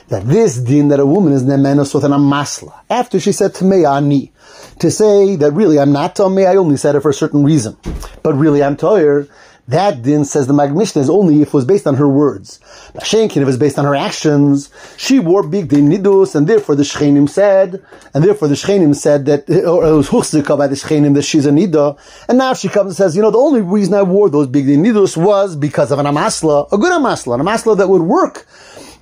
That 0.09 0.27
this 0.27 0.57
din 0.57 0.89
that 0.89 0.99
a 0.99 1.05
woman 1.05 1.33
is 1.33 1.43
nemenos 1.43 1.95
with 1.95 2.03
an 2.03 2.11
amasla. 2.11 2.73
After 2.89 3.19
she 3.19 3.31
said 3.31 3.55
to 3.55 3.65
me, 3.65 3.85
ani, 3.85 4.31
to 4.79 4.91
say 4.91 5.35
that 5.37 5.51
really 5.53 5.79
I'm 5.79 5.91
not 5.91 6.15
to 6.17 6.29
me, 6.29 6.45
I 6.45 6.57
only 6.57 6.77
said 6.77 6.95
it 6.95 7.01
for 7.01 7.09
a 7.09 7.13
certain 7.13 7.43
reason. 7.43 7.75
But 8.21 8.35
really 8.35 8.61
I'm 8.61 8.77
toyer, 8.77 9.27
that 9.67 10.01
din 10.01 10.25
says 10.25 10.47
the 10.47 10.53
Magid 10.53 10.75
Mishnah 10.75 11.01
is 11.01 11.09
only 11.09 11.41
if 11.41 11.49
it 11.49 11.53
was 11.53 11.63
based 11.63 11.87
on 11.87 11.95
her 11.95 12.07
words. 12.07 12.59
Shenkin, 12.95 13.37
if 13.37 13.43
it 13.43 13.45
was 13.45 13.57
based 13.57 13.79
on 13.79 13.85
her 13.85 13.95
actions, 13.95 14.69
she 14.97 15.19
wore 15.19 15.47
big 15.47 15.69
din 15.69 15.89
nidus, 15.89 16.35
and 16.35 16.47
therefore 16.47 16.75
the 16.75 16.83
Shchenim 16.83 17.29
said, 17.29 17.83
and 18.13 18.23
therefore 18.23 18.49
the 18.49 18.55
Shchenim 18.55 18.93
said 18.93 19.25
that, 19.25 19.49
or 19.49 19.85
it 19.85 19.95
was 19.95 20.09
Huchzika 20.09 20.57
by 20.57 20.67
the 20.67 20.75
Shchenim 20.75 21.13
that 21.15 21.23
she's 21.23 21.45
a 21.45 21.51
nida, 21.51 21.97
and 22.27 22.37
now 22.37 22.53
she 22.53 22.67
comes 22.67 22.87
and 22.87 22.95
says, 22.95 23.15
you 23.15 23.21
know, 23.21 23.31
the 23.31 23.37
only 23.37 23.61
reason 23.61 23.93
I 23.93 24.03
wore 24.03 24.29
those 24.29 24.47
big 24.47 24.65
din 24.65 24.83
nidus 24.83 25.15
was 25.15 25.55
because 25.55 25.91
of 25.91 25.99
an 25.99 26.05
amasla, 26.07 26.67
a 26.71 26.77
good 26.77 26.91
amasla, 26.91 27.35
an 27.35 27.45
amasla 27.45 27.77
that 27.77 27.87
would 27.87 28.01
work 28.01 28.45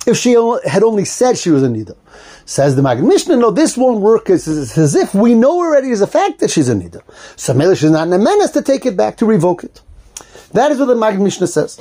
if 0.06 0.16
she 0.16 0.32
had 0.32 0.82
only 0.82 1.04
said 1.04 1.38
she 1.38 1.50
was 1.50 1.62
a 1.62 1.68
nida. 1.68 1.96
Says 2.44 2.76
the 2.76 2.82
Magid 2.82 3.06
Mishnah, 3.06 3.36
no, 3.36 3.50
this 3.50 3.76
won't 3.76 4.00
work. 4.00 4.28
It's, 4.28 4.48
it's, 4.48 4.76
as 4.76 4.94
if 4.94 5.14
we 5.14 5.34
know 5.34 5.58
already 5.58 5.90
as 5.90 6.00
a 6.00 6.08
fact 6.08 6.40
that 6.40 6.50
she's 6.50 6.68
a 6.68 6.74
nida. 6.74 7.02
So 7.36 7.54
maybe 7.54 7.76
she's 7.76 7.90
not 7.90 8.08
in 8.08 8.12
a 8.12 8.18
menace 8.18 8.50
to 8.52 8.62
take 8.62 8.84
it 8.84 8.96
back, 8.96 9.16
to 9.18 9.26
revoke 9.26 9.62
it. 9.64 9.80
That 10.52 10.70
is 10.70 10.78
what 10.78 10.86
the 10.86 10.94
Magid 10.94 11.20
Mishnah 11.20 11.46
says. 11.46 11.80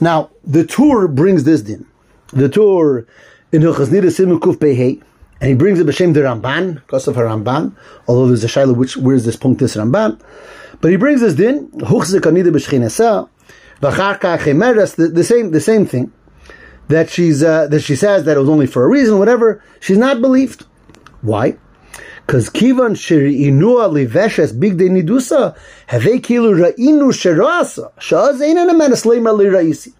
Now, 0.00 0.30
the 0.44 0.64
Tur 0.64 1.08
brings 1.08 1.44
this 1.44 1.62
din. 1.62 1.86
The 2.28 2.48
Tur 2.48 3.06
in 3.52 3.62
Hilchas 3.62 3.88
Nida 3.88 4.04
Simu 4.04 4.38
Kuf 4.38 4.56
Behei, 4.56 5.02
and 5.40 5.48
he 5.48 5.54
brings 5.54 5.80
it 5.80 5.86
b'shem 5.86 6.12
the 6.12 6.20
Ramban, 6.20 6.74
because 6.74 7.08
of 7.08 7.16
her 7.16 7.24
Ramban, 7.24 7.74
although 8.06 8.26
there's 8.26 8.44
a 8.44 8.48
shaila 8.48 8.76
which, 8.76 8.96
where's 8.96 9.24
this 9.24 9.36
this 9.36 9.76
Ramban? 9.76 10.20
But 10.80 10.90
he 10.90 10.96
brings 10.96 11.20
this 11.20 11.34
din, 11.34 11.68
Huchzik 11.70 12.20
Anida 12.20 12.50
B'shchinesa, 12.50 13.28
V'charka 13.80 15.14
the 15.14 15.24
same, 15.24 15.50
the 15.50 15.60
same 15.60 15.86
thing, 15.86 16.12
that 16.88 17.08
she's, 17.08 17.42
uh, 17.42 17.68
that 17.68 17.80
she 17.80 17.96
says 17.96 18.24
that 18.24 18.36
it 18.36 18.40
was 18.40 18.48
only 18.48 18.66
for 18.66 18.84
a 18.84 18.88
reason, 18.88 19.18
whatever, 19.18 19.62
she's 19.78 19.98
not 19.98 20.20
believed. 20.20 20.66
Why? 21.22 21.56
Because 22.25 22.49
kivan 22.49 22.95
shir'inua 22.95 23.89
liveshes 23.91 24.59
big 24.59 24.77
de 24.77 24.89
nidusa, 24.89 25.55
have 25.87 26.01
kilu 26.01 26.73
ra'inu 26.73 27.11
sherasa, 27.11 27.91
shaz 27.99 28.41
ein 28.41 28.57
an 28.57 28.69
amen 28.69 28.91
sleimer 28.91 29.37
li 29.37 29.45
ra'isi. 29.45 29.93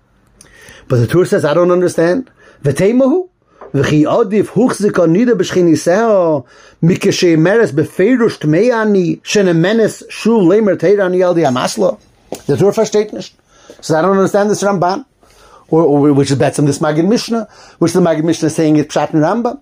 But 0.88 0.98
the 0.98 1.08
Torah 1.08 1.26
says, 1.26 1.46
I 1.46 1.54
don't 1.54 1.72
understand. 1.72 2.32
V'teimahu? 2.64 3.30
וכי 3.76 4.06
עדיף 4.06 4.52
הוחזיקה 4.54 5.06
נידה 5.06 5.36
בשכניסהו 5.36 6.44
מכשאמרס 6.84 7.72
בפירוש 7.72 8.38
טמא 8.38 8.82
אני 8.82 9.16
שנמנס 9.24 10.04
שוב 10.10 10.52
לימר 10.52 10.76
תרא 10.76 11.06
אני 11.06 11.24
על 11.24 11.34
די 11.34 11.46
המסלו. 11.46 11.98
The 12.32 12.58
Torah 12.58 12.72
versteht 12.72 13.14
nicht. 13.14 13.34
So 13.82 13.96
I 13.96 14.02
don't 14.02 14.18
understand 14.18 14.50
this 14.50 14.64
Ramban. 14.64 15.06
Or, 15.70 15.84
or 15.84 16.14
which 16.14 16.32
is 16.32 16.38
better 16.38 16.58
than 16.58 16.66
this 16.66 16.80
Magid 16.80 17.08
Mishnah, 17.08 17.48
which 17.80 17.94
the 17.94 18.00
Magid 18.00 18.24
Mishnah 18.24 18.48
is 18.48 18.56
saying 18.56 18.78
it's 18.78 18.96
Pshat 18.96 19.14
and 19.14 19.24
Rambam. 19.24 19.60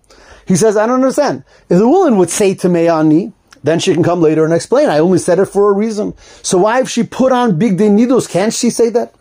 he 0.49 0.57
says, 0.57 0.77
I 0.77 0.87
don't 0.87 0.97
understand. 1.03 1.45
If 1.69 1.79
the 1.79 1.89
woman 1.89 2.17
would 2.17 2.31
say 2.31 2.55
to 2.55 2.69
Meyani, 2.69 3.33
then 3.63 3.79
she 3.79 3.93
can 3.93 4.03
come 4.03 4.21
later 4.21 4.45
and 4.45 4.55
explain. 4.55 4.89
I 4.89 4.99
only 4.99 5.19
said 5.19 5.39
it 5.39 5.47
for 5.47 5.71
a 5.71 5.75
reason. 5.75 6.15
So 6.43 6.59
why 6.59 6.81
if 6.81 6.89
she 6.89 7.03
put 7.03 7.33
on 7.33 7.59
big 7.59 7.79
needles, 7.79 8.27
can't 8.27 8.53
she 8.55 8.71
say 8.71 8.89
that? 8.91 9.15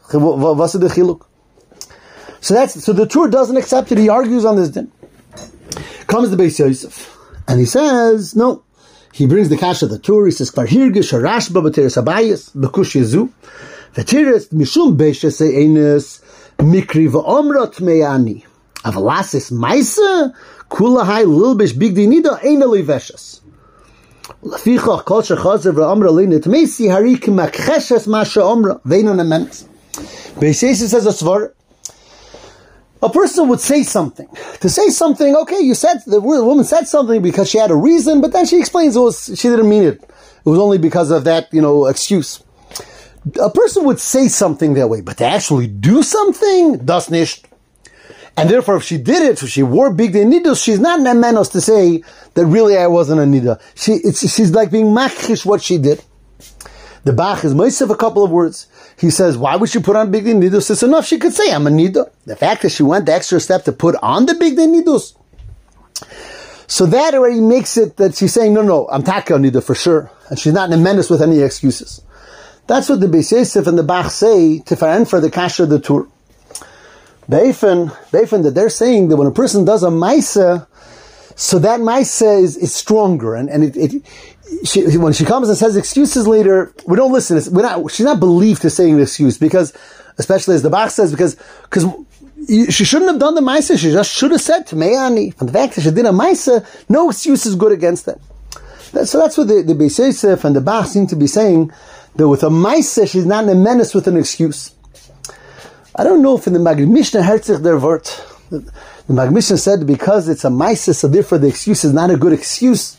So 2.39 2.53
that's 2.53 2.84
so 2.84 2.93
the 2.93 3.05
Tur 3.05 3.27
doesn't 3.27 3.57
accept 3.57 3.91
it. 3.91 3.98
He 3.98 4.07
argues 4.10 4.46
on 4.46 4.55
this 4.55 4.69
din. 4.69 4.91
Comes 6.07 6.29
the 6.31 6.38
Beis 6.38 6.57
Yosef, 6.60 7.13
and 7.48 7.60
he 7.60 7.65
says 7.65 8.36
no. 8.36 8.63
He 9.12 9.25
brings 9.25 9.50
the 9.50 9.57
cash 9.57 9.81
of 9.81 9.89
the 9.89 10.00
Tur. 10.00 10.25
He 10.25 10.31
says 10.31 10.51
Kvar 10.51 10.67
Hirgish 10.67 11.12
Rashba 11.12 11.62
B'Teres 11.67 12.01
Abayis 12.01 12.55
B'Kush 12.55 12.96
Yezu 13.01 13.29
V'Teres 13.96 14.50
Mishum 14.53 14.96
Beishes 14.96 15.41
Eines 15.41 16.22
Mikri 16.60 17.10
V'Omrot 17.10 17.81
Meyani 17.81 18.46
Avalasis 18.84 19.51
Maisa 19.51 20.34
Kulahai 20.70 21.26
lilbish 21.26 21.74
bigdinida 21.74 22.40
ainali 22.42 22.84
veshes. 22.84 23.42
Lefichach 24.44 25.06
kol 25.06 25.22
shechazer 25.22 25.74
v'amra 25.74 26.10
linit 26.10 26.44
mesi 26.44 26.88
harik 26.88 27.26
makcheshes 27.26 28.08
masha 28.08 28.42
omra 28.42 28.82
veinon 28.82 29.20
emenes. 29.20 29.66
Beisesis 30.40 30.90
says 30.90 31.06
a 31.06 31.10
svar. 31.10 31.54
A 33.02 33.10
person 33.10 33.48
would 33.48 33.60
say 33.60 33.84
something. 33.84 34.28
To 34.62 34.70
say 34.70 34.90
something, 34.90 35.36
okay, 35.36 35.60
you 35.60 35.76
said, 35.76 36.02
the 36.08 36.20
woman 36.20 36.66
said 36.66 36.88
something 36.88 37.22
because 37.22 37.50
she 37.50 37.60
had 37.60 37.70
a 37.70 37.76
reason, 37.76 38.22
but 38.22 38.34
then 38.34 38.46
she 38.48 38.58
explains 38.60 38.96
it 38.96 39.00
was, 39.00 39.26
she 39.36 39.50
didn't 39.50 39.70
mean 39.70 39.84
it. 39.84 40.02
It 40.02 40.50
was 40.50 40.58
only 40.58 40.80
because 40.80 41.12
of 41.12 41.24
that, 41.26 41.48
you 41.54 41.62
know, 41.62 41.86
excuse. 41.86 42.44
A 43.42 43.52
person 43.52 43.86
would 43.86 44.00
say 44.00 44.28
something 44.28 44.74
that 44.74 44.88
way, 44.88 45.02
but 45.02 45.18
to 45.18 45.26
actually 45.26 45.68
do 45.68 46.02
something, 46.02 46.78
das 46.86 47.10
nicht. 47.12 47.46
And 48.38 48.50
therefore, 48.51 48.75
if 48.77 48.84
she 48.84 49.00
did 49.00 49.24
it, 49.24 49.41
if 49.41 49.50
she 49.50 49.63
wore 49.63 49.91
big 49.91 50.13
nidus, 50.13 50.63
she's 50.63 50.79
not 50.79 51.00
menos 51.00 51.51
to 51.53 51.60
say 51.60 52.03
that 52.36 52.46
really 52.46 52.77
I 52.77 52.86
wasn't 52.86 53.20
a 53.20 53.24
nida. 53.24 53.60
She, 53.74 54.00
she's 54.12 54.51
like 54.51 54.70
being 54.70 54.94
machish 54.94 55.44
what 55.44 55.63
she 55.63 55.79
did. 55.79 56.03
The 57.03 57.13
Bach 57.13 57.44
is 57.44 57.56
most 57.56 57.82
of 57.82 57.89
a 57.89 57.96
couple 57.96 58.24
of 58.24 58.29
words. 58.29 58.67
He 59.00 59.10
says, 59.10 59.38
why 59.38 59.56
would 59.56 59.70
she 59.70 59.79
put 59.79 59.96
on 59.96 60.12
big 60.12 60.25
nidus? 60.25 60.70
It's 60.70 60.84
enough 60.84 61.06
she 61.06 61.17
could 61.17 61.34
say, 61.34 61.51
I'm 61.51 61.65
a 61.65 61.72
nida. 61.72 62.12
The 62.25 62.36
fact 62.36 62.62
that 62.62 62.70
she 62.70 62.84
went 62.84 63.08
the 63.08 63.13
extra 63.13 63.39
step 63.39 63.63
to 63.63 63.72
put 63.72 63.96
on 64.03 64.27
the 64.27 64.36
big 64.36 64.56
nidus. 64.56 65.15
So 66.67 66.86
that 66.86 67.15
already 67.15 67.39
makes 67.39 67.75
it 67.77 67.98
that 67.98 68.15
she's 68.15 68.34
saying, 68.34 68.53
no, 68.53 68.62
no, 68.62 68.88
I'm 68.89 69.01
taka 69.01 69.34
nida 69.34 69.63
for 69.63 69.74
sure. 69.74 70.12
And 70.29 70.38
she's 70.38 70.53
not 70.53 70.72
a 70.72 71.08
with 71.10 71.22
any 71.22 71.39
excuses. 71.39 72.01
That's 72.67 72.89
what 72.89 73.00
the 73.00 73.08
Beis 73.08 73.32
Yosef 73.32 73.65
and 73.65 73.79
the 73.79 73.84
Bach 73.84 74.12
say 74.12 74.60
to 74.60 74.75
for 75.06 75.22
the 75.22 75.32
kasha 75.32 75.65
the 75.65 75.79
Tur. 75.79 76.06
Beifen, 77.29 77.89
Beifen, 78.12 78.43
that 78.43 78.55
they're 78.55 78.69
saying 78.69 79.10
that 79.10 79.17
when 79.17 79.27
a 79.27 79.31
person 79.31 79.65
does 79.65 79.84
a 79.84 79.89
maisa, 79.89 80.67
so 81.36 81.60
that 81.60 81.81
maisa 81.81 82.41
is, 82.41 82.57
is 82.57 82.74
stronger, 82.74 83.36
and, 83.36 83.50
and 83.50 83.63
it, 83.63 83.75
it 83.75 84.03
she, 84.63 84.98
when 84.98 85.13
she 85.13 85.25
comes 85.25 85.50
and 85.50 85.57
says 85.57 85.75
excuses 85.75 86.27
later, 86.27 86.74
we 86.86 86.96
don't 86.96 87.12
listen. 87.12 87.53
We're 87.53 87.63
not, 87.63 87.91
she's 87.91 88.05
not 88.05 88.19
believed 88.19 88.62
to 88.62 88.69
saying 88.69 88.93
an 88.96 89.01
excuse 89.01 89.38
because, 89.38 89.74
especially 90.17 90.55
as 90.55 90.63
the 90.63 90.69
Bach 90.69 90.89
says, 90.89 91.12
because, 91.12 91.36
because 91.63 91.86
she 92.48 92.86
shouldn't 92.86 93.12
have 93.12 93.19
done 93.19 93.36
the 93.36 93.41
Maisa. 93.41 93.77
She 93.77 93.91
just 93.91 94.12
should 94.12 94.31
have 94.31 94.41
said 94.41 94.65
to 94.67 94.75
Meyani. 94.75 95.34
From 95.36 95.48
the 95.48 95.53
fact 95.53 95.75
that 95.75 95.81
she 95.81 95.91
did 95.91 96.05
a 96.05 96.12
Maisa, 96.12 96.65
no 96.88 97.10
excuse 97.10 97.46
is 97.46 97.55
good 97.55 97.72
against 97.74 98.05
that. 98.05 98.19
So 99.05 99.19
that's 99.19 99.38
what 99.38 99.50
the, 99.50 99.63
the 99.63 99.74
Beis 99.74 100.00
Yosef 100.00 100.46
and 100.46 100.55
the 100.55 100.62
Bach 100.62 100.88
seem 100.88 101.07
to 101.07 101.15
be 101.15 101.27
saying, 101.27 101.72
that 102.15 102.27
with 102.27 102.43
a 102.43 102.50
Maisa, 102.50 103.10
she's 103.10 103.25
not 103.25 103.43
in 103.43 103.50
a 103.50 103.55
menace 103.55 103.93
with 103.93 104.07
an 104.07 104.17
excuse. 104.17 104.72
I 106.00 106.04
don't 106.04 106.22
know 106.22 106.38
if 106.38 106.46
in 106.46 106.54
the 106.54 106.60
Magid 106.60 106.88
Mishnah 106.88 107.22
Herzig 107.22 107.63
der 107.63 107.80
word, 107.80 108.08
the, 108.51 108.60
Magid 109.10 109.34
Mishnah 109.34 109.58
said 109.58 109.88
because 109.88 110.30
it's 110.30 110.46
a 110.46 110.50
Maisa, 110.50 110.94
so 110.94 111.08
therefore 111.08 111.39
the 111.39 111.48
excuse 111.48 111.84
is 111.84 111.92
not 111.92 112.12
a 112.12 112.18
good 112.18 112.34
excuse. 112.34 112.98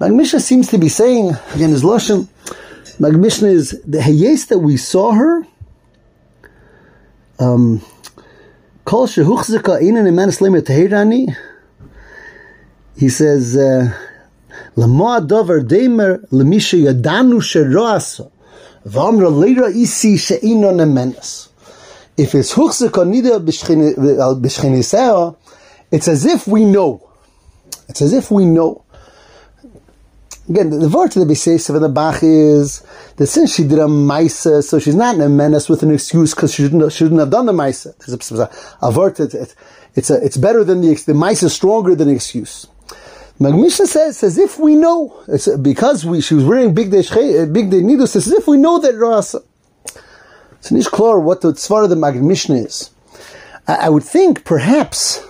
Magmisha 0.00 0.40
seems 0.40 0.68
to 0.68 0.78
be 0.78 0.90
saying, 0.90 1.30
again, 1.54 1.70
his 1.70 1.82
Lashon, 1.82 2.28
Magmisha 2.98 3.44
is 3.44 3.80
the 3.86 4.02
Hayes 4.02 4.44
that 4.46 4.58
we 4.58 4.76
saw 4.76 5.12
her, 5.12 5.46
um, 7.38 7.80
he 8.88 9.06
says, 13.08 13.56
Lamoa 14.76 15.26
dover 15.26 15.62
demer 15.62 16.18
lemisha 16.30 16.78
yadanu 16.78 17.40
sheroaso, 17.40 18.30
v'amra 18.86 19.30
leira 19.30 19.74
isi 19.74 20.16
she'ino 20.16 20.72
nemenes. 20.72 21.45
If 22.16 22.34
it's 22.34 22.54
huchzika 22.54 23.04
nida 23.04 23.44
b'shcheniseo, 23.44 25.36
it's 25.90 26.08
as 26.08 26.24
if 26.24 26.46
we 26.46 26.64
know. 26.64 27.08
It's 27.88 28.02
as 28.02 28.12
if 28.12 28.30
we 28.30 28.46
know. 28.46 28.84
Again, 30.48 30.70
the, 30.70 30.78
the 30.78 30.88
word 30.88 31.10
to 31.12 31.18
the 31.18 31.24
Beis 31.24 31.74
of 31.74 31.80
the 31.80 31.88
Bach 31.88 32.22
is 32.22 32.82
that 33.16 33.26
since 33.26 33.54
she 33.54 33.64
did 33.64 33.78
a 33.78 33.86
Maisa, 33.86 34.62
so 34.62 34.78
she's 34.78 34.94
not 34.94 35.16
in 35.16 35.20
a 35.20 35.28
menace 35.28 35.68
with 35.68 35.82
an 35.82 35.92
excuse 35.92 36.34
because 36.34 36.54
she 36.54 36.62
shouldn't, 36.62 36.92
shouldn't 36.92 37.18
have 37.20 37.30
done 37.30 37.46
the 37.46 37.52
Maisa. 37.52 37.92
A, 38.38 38.86
a, 38.86 38.90
word, 38.96 39.18
it, 39.18 39.34
it, 39.34 39.54
it's, 39.96 40.08
a, 40.08 40.24
it's 40.24 40.36
better 40.36 40.62
than 40.62 40.82
the, 40.82 40.94
the 40.94 41.12
Maisa 41.12 41.44
is 41.44 41.54
stronger 41.54 41.96
than 41.96 42.08
the 42.08 42.14
excuse. 42.14 42.68
Magmisha 43.40 43.86
says, 43.86 44.22
as 44.22 44.38
if 44.38 44.58
we 44.58 44.76
know, 44.76 45.20
it's 45.28 45.48
because 45.58 46.06
we, 46.06 46.20
she 46.20 46.34
was 46.34 46.44
wearing 46.44 46.74
big 46.74 46.90
day, 46.90 47.02
big 47.46 47.70
day 47.70 47.82
needles, 47.82 48.14
as 48.16 48.28
if 48.28 48.46
we 48.46 48.56
know 48.56 48.78
that 48.78 48.94
Rasa. 48.94 49.42
It's 50.66 50.72
nicht 50.72 50.90
clear 50.90 51.20
what 51.20 51.42
the 51.42 51.52
tzvara 51.52 51.84
of 51.84 51.90
the 51.90 51.94
Magmisha 51.94 52.66
is. 52.66 52.90
I, 53.68 53.86
I 53.86 53.88
would 53.88 54.02
think 54.02 54.44
perhaps, 54.44 55.24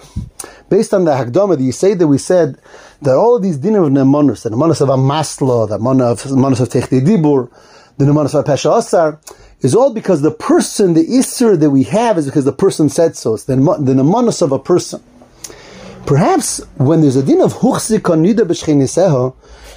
based 0.70 0.94
on 0.94 1.04
the 1.04 1.10
Hagdama, 1.10 1.58
the 1.58 1.70
say 1.72 1.92
that 1.92 2.08
we 2.08 2.16
said, 2.16 2.56
that 3.02 3.14
all 3.14 3.36
of 3.36 3.42
these 3.42 3.58
din 3.58 3.74
of 3.74 3.90
nemanus, 3.90 4.44
the 4.44 4.48
nemanus 4.48 4.80
of 4.80 4.88
Amasla, 4.88 5.68
the 5.68 5.76
nemanus 5.76 6.60
of 6.62 6.70
Techti 6.70 7.04
Dibur, 7.04 7.50
the 7.98 8.06
nemanus 8.06 8.34
of 8.34 8.46
Pesha 8.46 8.78
Asar, 8.78 9.20
is 9.60 9.74
all 9.74 9.92
because 9.92 10.22
the 10.22 10.30
person, 10.30 10.94
the 10.94 11.04
Isser 11.04 11.60
that 11.60 11.68
we 11.68 11.82
have 11.82 12.16
is 12.16 12.24
because 12.24 12.46
the 12.46 12.52
person 12.52 12.88
said 12.88 13.14
so. 13.14 13.34
It's 13.34 13.44
the, 13.44 13.56
the 13.56 13.92
nemanus 13.92 14.40
of 14.40 14.52
a 14.52 14.58
person. 14.58 15.04
Perhaps 16.06 16.64
when 16.76 17.02
there's 17.02 17.16
a 17.16 17.22
din 17.22 17.42
of 17.42 17.52
Huchzik 17.52 18.00
Nida 18.00 19.34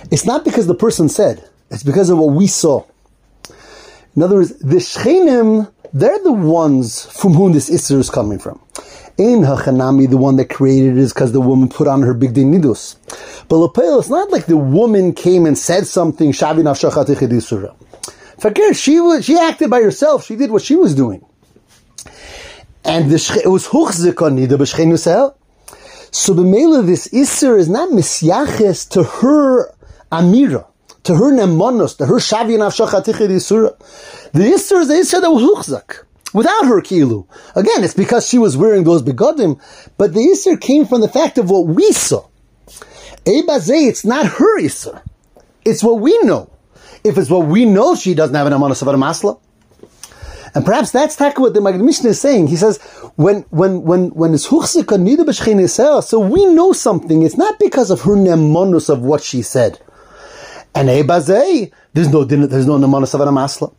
it's 0.09 0.25
not 0.25 0.45
because 0.45 0.67
the 0.67 0.75
person 0.75 1.09
said, 1.09 1.49
it's 1.69 1.83
because 1.83 2.09
of 2.09 2.17
what 2.17 2.33
we 2.33 2.47
saw. 2.47 2.85
In 4.15 4.23
other 4.23 4.35
words, 4.35 4.57
the 4.59 4.77
Shchenim, 4.77 5.71
they're 5.93 6.23
the 6.23 6.31
ones 6.31 7.05
from 7.05 7.33
whom 7.33 7.53
this 7.53 7.69
Isser 7.69 7.99
is 7.99 8.09
coming 8.09 8.39
from. 8.39 8.59
In 9.17 9.41
Hachanami, 9.41 10.09
the 10.09 10.17
one 10.17 10.37
that 10.37 10.49
created 10.49 10.97
it 10.97 10.99
is 10.99 11.13
because 11.13 11.31
the 11.31 11.41
woman 11.41 11.69
put 11.69 11.87
on 11.87 12.01
her 12.03 12.13
big 12.13 12.33
din 12.33 12.51
nidus. 12.51 12.95
But 13.47 13.57
Lepel, 13.57 13.99
it's 13.99 14.09
not 14.09 14.31
like 14.31 14.45
the 14.45 14.57
woman 14.57 15.13
came 15.13 15.45
and 15.45 15.57
said 15.57 15.87
something, 15.87 16.31
Shabi 16.31 16.63
Nafshachat 16.63 17.75
Fakir, 18.39 18.73
she 18.73 18.99
was, 19.01 19.25
she 19.25 19.37
acted 19.37 19.69
by 19.69 19.81
herself. 19.81 20.25
She 20.25 20.37
did 20.37 20.49
what 20.51 20.61
she 20.61 20.77
was 20.77 20.95
doing. 20.95 21.25
And 22.85 23.11
the, 23.11 23.41
it 23.43 23.49
was 23.49 23.67
Huchzikon 23.67 24.39
Nida 24.39 24.57
B'Shchein 24.57 25.35
So 26.11 26.33
the 26.33 26.81
this 26.83 27.09
Isser 27.09 27.57
is 27.59 27.67
not 27.67 27.89
misyaches 27.89 28.89
to 28.91 29.03
her 29.03 29.73
Amira, 30.11 30.68
to 31.09 31.15
her 31.15 31.31
Nemonos, 31.31 31.97
to 31.97 32.05
her 32.05 32.17
Shavi 32.17 32.55
Nafshachat 32.55 33.03
The 33.03 33.13
Isser 33.13 34.81
is 34.81 34.87
the 34.87 34.93
Isser 34.93 35.21
that 35.21 35.31
was 35.31 35.81
without 36.35 36.65
her 36.65 36.81
kilu. 36.81 37.25
Again, 37.55 37.83
it's 37.83 37.95
because 37.95 38.29
she 38.29 38.37
was 38.37 38.55
wearing 38.55 38.83
those 38.83 39.01
begodim, 39.01 39.59
but 39.97 40.13
the 40.13 40.19
Isser 40.19 40.61
came 40.61 40.85
from 40.85 41.01
the 41.01 41.07
fact 41.07 41.39
of 41.39 41.49
what 41.49 41.65
we 41.65 41.91
saw. 41.93 42.27
Ebazeh, 43.25 43.89
it's 43.89 44.05
not 44.05 44.27
her 44.27 44.61
Isser. 44.61 45.01
It's 45.65 45.83
what 45.83 45.99
we 45.99 46.15
know. 46.19 46.51
If 47.03 47.17
it's 47.17 47.31
what 47.31 47.47
we 47.47 47.65
know, 47.65 47.95
she 47.95 48.13
doesn't 48.13 48.35
have 48.35 48.45
an 48.45 48.53
Amanah 48.53 48.77
Savar 48.77 48.93
Masla. 48.93 49.39
And 50.53 50.63
perhaps 50.63 50.91
that's 50.91 51.15
taka 51.15 51.41
what 51.41 51.55
the 51.55 51.59
Magid 51.59 51.83
Mishnah 51.83 52.11
is 52.11 52.21
saying. 52.21 52.47
He 52.47 52.55
says, 52.55 52.77
when 53.15 53.45
when 53.49 53.81
when 53.81 54.09
when 54.09 54.35
it's 54.35 54.47
nida 54.47 56.03
so 56.03 56.19
we 56.19 56.45
know 56.45 56.71
something. 56.71 57.23
It's 57.23 57.37
not 57.37 57.57
because 57.57 57.89
of 57.89 58.01
her 58.01 58.15
nemonus 58.15 58.89
of 58.91 59.01
what 59.01 59.23
she 59.23 59.41
said. 59.41 59.79
And 60.79 60.87
ebazei, 60.87 61.73
there's 61.93 62.07
no 62.07 62.23
din, 62.23 62.47
there's 62.47 62.65
no 62.65 62.77
nemonus 62.77 63.13
of 63.13 63.19
a 63.19 63.25
masla. 63.25 63.73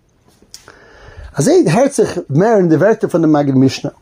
As 1.34 1.48
er 1.48 1.64
hört 1.70 1.94
sich 1.94 2.28
mehr 2.28 2.58
in 2.58 2.68
der 2.68 2.78
Werte 2.78 3.08
von 3.08 3.22
der 3.22 3.28
Magid 3.28 3.54
Mishnah. 3.54 3.94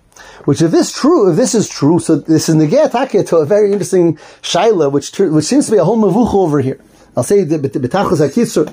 Which, 0.47 0.62
if 0.62 0.73
this 0.73 0.90
true, 0.90 1.31
if 1.31 1.37
this 1.37 1.55
is 1.55 1.69
true, 1.69 2.00
so 2.00 2.17
this 2.17 2.49
is 2.49 2.57
negeh 2.57 2.90
takeh 2.90 3.25
to 3.28 3.37
a 3.37 3.47
very 3.47 3.71
interesting 3.71 4.17
shaila, 4.43 4.90
which 4.90 5.17
which 5.17 5.45
seems 5.45 5.67
to 5.67 5.73
be 5.73 5.78
a 5.78 5.85
whole 5.85 5.97
mavuch 5.97 6.35
over 6.35 6.59
here. 6.61 6.81
I'll 7.17 7.23
say 7.23 7.45
the 7.45 7.59
betachos 7.61 8.19
hakisur. 8.19 8.67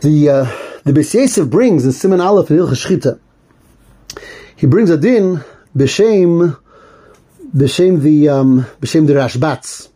The 0.00 0.28
uh, 0.28 0.44
the 0.82 0.92
Beis 0.92 1.48
brings 1.48 1.84
in 1.84 1.92
Simon 1.92 2.20
Aleph 2.20 2.50
in 2.50 2.56
Hilchas. 2.56 3.20
He 4.56 4.66
brings 4.66 4.90
a 4.90 4.96
din 4.96 5.44
b'shem 5.76 6.58
b'shem 7.54 8.00
the 8.02 8.30
um, 8.30 8.66
b'shem 8.80 9.06
the 9.06 9.12
Rashbatz. 9.12 9.90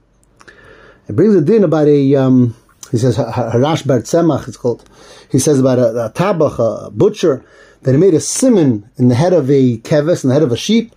He 1.09 1.13
brings 1.13 1.35
a 1.35 1.41
din 1.41 1.65
about 1.65 1.89
a 1.89 2.15
um, 2.15 2.55
he 2.97 3.03
says 3.03 3.19
Harash 3.19 3.87
Bar 3.87 4.01
Tzemach. 4.01 4.49
It's 4.49 4.57
called. 4.57 4.89
He 5.31 5.39
says 5.39 5.61
about 5.61 5.79
a, 5.79 6.07
a 6.07 6.11
tabach, 6.11 6.59
a 6.59 6.91
butcher 6.91 7.45
that 7.83 7.93
he 7.93 7.99
made 7.99 8.15
a 8.15 8.21
simon 8.21 8.91
in 8.97 9.09
the 9.09 9.15
head 9.15 9.33
of 9.33 9.51
a 9.51 9.79
kevis, 9.79 10.25
in 10.25 10.29
the 10.29 10.35
head 10.35 10.43
of 10.43 10.51
a 10.51 10.57
sheep, 10.57 10.95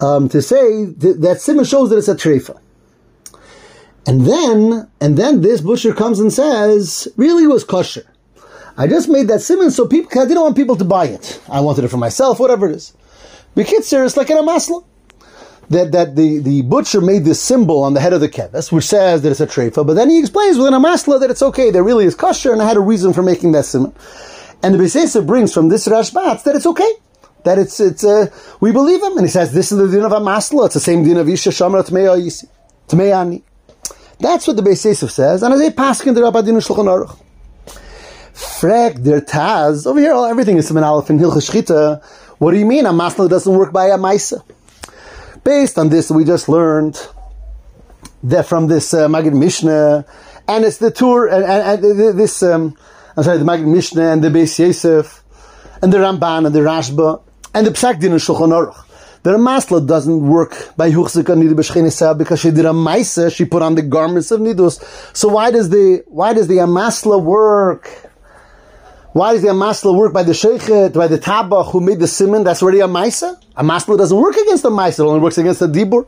um, 0.00 0.28
to 0.28 0.42
say 0.42 0.84
that, 0.84 1.20
that 1.20 1.40
simon 1.40 1.64
shows 1.64 1.90
that 1.90 1.98
it's 1.98 2.08
a 2.08 2.14
trefa. 2.14 2.58
And 4.04 4.26
then, 4.26 4.90
and 5.00 5.16
then 5.16 5.42
this 5.42 5.60
butcher 5.60 5.94
comes 5.94 6.18
and 6.18 6.32
says, 6.32 7.06
really 7.16 7.46
was 7.46 7.62
kosher. 7.62 8.04
I 8.76 8.88
just 8.88 9.08
made 9.08 9.28
that 9.28 9.42
simon 9.42 9.70
so 9.70 9.86
people, 9.86 10.20
I 10.20 10.26
didn't 10.26 10.42
want 10.42 10.56
people 10.56 10.76
to 10.76 10.84
buy 10.84 11.06
it. 11.06 11.40
I 11.48 11.60
wanted 11.60 11.84
it 11.84 11.88
for 11.88 11.98
myself, 11.98 12.40
whatever 12.40 12.68
it 12.68 12.74
is. 12.74 12.94
Bekitzer, 13.54 14.04
it's 14.04 14.16
like 14.16 14.30
in 14.30 14.38
a 14.38 14.42
masla. 14.42 14.84
That, 15.72 15.92
that 15.92 16.16
the, 16.16 16.38
the 16.38 16.62
butcher 16.62 17.00
made 17.00 17.24
this 17.24 17.40
symbol 17.40 17.82
on 17.82 17.94
the 17.94 18.00
head 18.00 18.12
of 18.12 18.20
the 18.20 18.28
kevis, 18.28 18.70
which 18.70 18.84
says 18.84 19.22
that 19.22 19.30
it's 19.30 19.40
a 19.40 19.46
trefa, 19.46 19.86
but 19.86 19.94
then 19.94 20.10
he 20.10 20.18
explains 20.18 20.58
within 20.58 20.74
a 20.74 20.80
masla 20.80 21.18
that 21.20 21.30
it's 21.30 21.40
okay, 21.40 21.70
there 21.70 21.82
really 21.82 22.04
is 22.04 22.14
kosher, 22.14 22.52
and 22.52 22.60
I 22.60 22.68
had 22.68 22.76
a 22.76 22.80
reason 22.80 23.12
for 23.12 23.22
making 23.22 23.52
that 23.52 23.64
simon. 23.64 23.94
And 24.62 24.74
the 24.74 24.78
Beisesa 24.78 25.26
brings 25.26 25.52
from 25.52 25.68
this 25.68 25.88
Rashbatz 25.88 26.44
that 26.44 26.54
it's 26.54 26.66
okay. 26.66 26.92
That 27.44 27.58
it's, 27.58 27.80
it's, 27.80 28.04
uh, 28.04 28.26
we 28.60 28.70
believe 28.70 29.02
him. 29.02 29.16
And 29.16 29.26
he 29.26 29.28
says, 29.28 29.52
this 29.52 29.72
is 29.72 29.78
the 29.78 29.88
din 29.88 30.04
of 30.04 30.12
Amasla. 30.12 30.66
It's 30.66 30.74
the 30.74 30.80
same 30.80 31.02
din 31.02 31.16
of 31.16 31.28
Isha 31.28 31.50
Shamra 31.50 31.82
Tmeyani. 32.88 33.42
That's 34.20 34.46
what 34.46 34.56
the 34.56 34.62
Beisesa 34.62 35.10
says. 35.10 35.42
And 35.42 35.52
as 35.52 35.60
a 35.60 35.72
paskin, 35.72 36.14
the 36.14 36.20
Rabbadin 36.20 36.56
Shulchan 36.62 36.86
Aruch. 36.86 37.18
Frek 38.32 39.02
der 39.02 39.20
Taz. 39.20 39.86
Over 39.86 39.98
here, 39.98 40.14
everything 40.14 40.56
is 40.56 40.70
Siman 40.70 40.84
Aleph 40.84 41.10
in 41.10 41.18
Hilchah 41.18 41.38
Shchita. 41.38 42.04
What 42.38 42.52
do 42.52 42.58
you 42.58 42.66
mean? 42.66 42.86
A 42.86 42.90
masla 42.90 43.28
doesn't 43.28 43.52
work 43.52 43.72
by 43.72 43.86
a 43.86 43.98
maisa. 43.98 44.42
Based 45.44 45.78
on 45.78 45.88
this, 45.88 46.10
we 46.10 46.24
just 46.24 46.48
learned 46.48 47.00
that 48.22 48.46
from 48.46 48.68
this 48.68 48.94
uh, 48.94 49.08
Magid 49.08 49.36
Mishnah, 49.36 50.04
and 50.46 50.64
it's 50.64 50.78
the 50.78 50.90
Tur, 50.90 51.26
and, 51.26 51.44
and, 51.44 51.84
and 51.84 52.18
this, 52.18 52.42
um, 52.42 52.76
I'm 53.16 53.24
sorry, 53.24 53.38
the 53.38 53.44
Magid 53.44 53.66
Mishnah 53.66 54.12
and 54.12 54.22
the 54.22 54.28
Beis 54.28 54.58
Yosef 54.58 55.22
and 55.82 55.92
the 55.92 55.98
Ramban 55.98 56.46
and 56.46 56.54
the 56.54 56.60
Rashba 56.60 57.22
and 57.54 57.66
the 57.66 57.72
Psak 57.72 58.00
Din 58.00 58.12
and 58.12 58.20
Shulchan 58.20 58.50
Aruch. 58.50 58.86
The 59.24 59.30
Ramasla 59.30 59.86
doesn't 59.86 60.28
work 60.28 60.76
by 60.76 60.90
Huchzika 60.90 61.36
Nidu 61.36 61.54
B'Shchinisa 61.54 62.18
because 62.18 62.40
she 62.40 62.50
did 62.50 62.64
a 62.64 62.70
Maisa, 62.70 63.34
she 63.34 63.44
put 63.44 63.62
on 63.62 63.76
the 63.76 63.82
garments 63.82 64.32
of 64.32 64.40
Nidus. 64.40 64.82
So 65.16 65.28
why 65.28 65.52
does 65.52 65.70
the, 65.70 66.02
why 66.08 66.34
does 66.34 66.48
the 66.48 66.56
Amasla 66.56 67.22
work? 67.22 68.11
Why 69.12 69.34
does 69.34 69.42
the 69.42 69.48
Amasla 69.48 69.94
work 69.94 70.14
by 70.14 70.22
the 70.22 70.32
Sheikhet, 70.32 70.94
by 70.94 71.06
the 71.06 71.18
Tabach 71.18 71.72
who 71.72 71.80
made 71.80 71.98
the 71.98 72.06
Simon? 72.06 72.44
That's 72.44 72.62
already 72.62 72.80
a 72.80 72.88
Maisa. 72.88 73.38
A 73.56 73.62
Masla 73.62 73.98
doesn't 73.98 74.16
work 74.16 74.36
against 74.36 74.62
the 74.62 74.70
Maisa, 74.70 75.00
it 75.00 75.06
only 75.06 75.20
works 75.20 75.36
against 75.36 75.60
the 75.60 75.66
Dibur. 75.66 76.06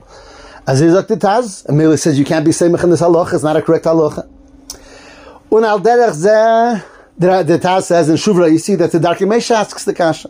As 0.66 0.80
Izak 0.80 1.08
Taz, 1.08 1.68
Amelia 1.68 1.98
says 1.98 2.18
you 2.18 2.24
can't 2.24 2.46
be 2.46 2.50
Semech 2.50 2.82
in 2.82 2.88
this 2.88 3.02
halacha, 3.02 3.34
it's 3.34 3.44
not 3.44 3.56
a 3.56 3.62
correct 3.62 3.84
halacha. 3.84 4.26
Un 5.52 5.64
al 5.64 5.80
derech 5.80 6.14
zeh, 6.14 6.82
the, 7.18 7.58
Taz 7.58 7.82
says 7.82 8.08
in 8.08 8.16
Shuvra, 8.16 8.50
you 8.50 8.56
see 8.56 8.74
that 8.76 8.90
the 8.90 8.98
Darkei 8.98 9.28
Moshe 9.28 9.50
asks 9.50 9.84
the 9.84 9.92
Kasha. 9.92 10.28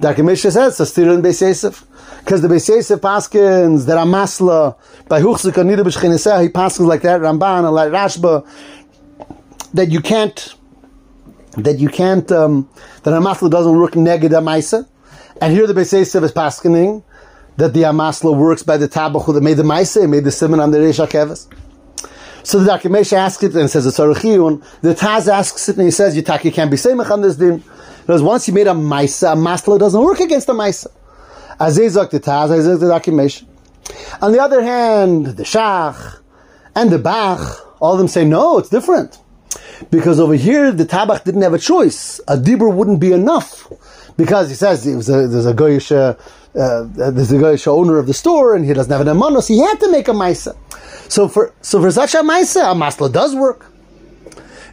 Darkei 0.00 0.16
Moshe 0.16 0.50
says, 0.50 0.88
still 0.88 1.14
in 1.14 1.22
Beis 1.22 1.40
Yosef. 1.40 1.86
Because 2.18 2.42
the 2.42 2.48
Beis 2.48 2.68
Yosef 2.68 3.00
paskins, 3.00 3.86
that 3.86 3.96
Amasla, 3.96 4.76
by 5.08 5.20
Huchzik 5.22 5.52
Anida 5.52 5.84
B'Shchineseh, 5.84 6.42
he 6.42 6.48
paskins 6.48 6.86
like 6.86 7.02
that, 7.02 7.20
Ramban, 7.20 7.64
and 7.64 7.72
like 7.72 7.92
Rashba, 7.92 8.44
that 9.72 9.90
you 9.92 10.00
can't, 10.00 10.54
that 11.56 11.78
you 11.78 11.88
can't, 11.88 12.30
um, 12.30 12.68
that 13.02 13.10
Amasla 13.10 13.50
doesn't 13.50 13.76
work 13.76 13.92
neged 13.92 14.30
Amaisa. 14.30 14.86
And 15.40 15.52
here 15.52 15.66
the 15.66 15.74
Beis 15.74 15.92
Yosef 15.92 16.22
is 16.22 16.32
paskining, 16.32 17.02
that 17.56 17.74
the 17.74 17.82
Amasla 17.82 18.36
works 18.36 18.62
by 18.62 18.76
the 18.76 18.88
Tabachu 18.88 19.34
that 19.34 19.42
made 19.42 19.56
the 19.56 19.62
Maisa, 19.62 20.08
made 20.08 20.24
the 20.24 20.30
Simon 20.30 20.60
on 20.60 20.70
the 20.70 20.78
Reish 20.78 21.04
HaKeves. 21.04 21.52
So 22.44 22.60
the 22.60 22.70
Dakimesh 22.70 23.12
asks 23.12 23.42
it 23.42 23.54
and 23.54 23.68
says 23.68 23.84
it's 23.84 23.98
Aruchiyun. 23.98 24.64
The 24.80 24.94
Taz 24.94 25.28
asks 25.28 25.68
it 25.68 25.76
and 25.76 25.84
he 25.84 25.90
says 25.90 26.16
Yitaki 26.16 26.52
can't 26.52 26.70
be 26.70 26.76
Semach 26.76 27.10
on 27.10 27.20
this 27.20 27.36
din. 27.36 27.62
Because 28.00 28.22
once 28.22 28.46
he 28.46 28.52
made 28.52 28.66
a 28.66 28.70
Maisa, 28.70 29.32
a 29.32 29.36
Masla 29.36 29.78
doesn't 29.78 30.00
work 30.00 30.20
against 30.20 30.48
a 30.48 30.52
Maisa. 30.52 30.86
Azizak 31.60 32.10
the 32.10 32.20
Taz, 32.20 32.48
Azizak 32.48 32.80
the 32.80 32.86
Dakimesh. 32.86 33.44
On 34.22 34.32
the 34.32 34.40
other 34.40 34.62
hand, 34.62 35.26
the 35.26 35.42
Shach 35.42 36.20
and 36.74 36.90
the 36.90 36.98
Bach, 36.98 37.76
all 37.80 37.92
of 37.92 37.98
them 37.98 38.08
say 38.08 38.24
no, 38.24 38.58
it's 38.58 38.68
different. 38.68 39.18
Because 39.90 40.20
over 40.20 40.34
here, 40.34 40.72
the 40.72 40.84
Tabach 40.84 41.24
didn't 41.24 41.42
have 41.42 41.54
a 41.54 41.58
choice. 41.58 42.20
A 42.28 42.36
Dibur 42.36 42.72
wouldn't 42.72 43.00
be 43.00 43.12
enough. 43.12 43.70
Because 44.16 44.48
he 44.48 44.54
says 44.56 44.86
a, 44.86 44.90
there's 45.28 45.46
a 45.46 45.54
Goyish, 45.54 45.92
uh, 45.92 46.16
uh, 46.58 47.10
there's 47.10 47.30
a 47.30 47.36
Goyish 47.36 47.66
owner 47.66 47.98
of 47.98 48.06
the 48.06 48.14
store 48.14 48.56
and 48.56 48.64
he 48.64 48.72
doesn't 48.72 48.90
have 48.90 49.06
an 49.06 49.16
Amanos, 49.16 49.46
he 49.46 49.60
had 49.60 49.78
to 49.80 49.90
make 49.90 50.08
a 50.08 50.12
Maisa. 50.12 50.56
So 51.10 51.26
for 51.28 51.54
so 51.62 51.80
for 51.80 51.90
such 51.90 52.14
a 52.14 52.18
ma'isa, 52.18 52.72
a 52.72 52.74
masla 52.74 53.10
does 53.10 53.34
work. 53.34 53.66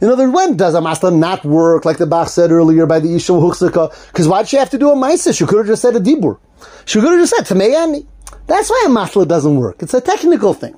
In 0.01 0.09
other 0.09 0.25
words, 0.25 0.35
when 0.35 0.57
does 0.57 0.75
a 0.75 0.81
masla 0.81 1.15
not 1.15 1.45
work, 1.45 1.85
like 1.85 1.97
the 1.97 2.05
Bach 2.05 2.27
said 2.27 2.51
earlier 2.51 2.85
by 2.85 2.99
the 2.99 3.15
Isha 3.15 3.31
Huchzaka? 3.31 4.07
Because 4.07 4.27
why'd 4.27 4.47
she 4.49 4.57
have 4.57 4.69
to 4.71 4.77
do 4.77 4.91
a 4.91 4.95
ma'isa? 4.95 5.35
She 5.37 5.45
could 5.45 5.59
have 5.59 5.67
just 5.67 5.81
said 5.81 5.95
a 5.95 5.99
dibur. 5.99 6.37
She 6.85 6.99
could 6.99 7.11
have 7.11 7.19
just 7.19 7.35
said 7.35 7.55
tameyani. 7.55 8.05
That's 8.47 8.69
why 8.69 8.83
a 8.87 8.89
masla 8.89 9.27
doesn't 9.27 9.55
work. 9.55 9.81
It's 9.81 9.93
a 9.93 10.01
technical 10.01 10.53
thing. 10.53 10.75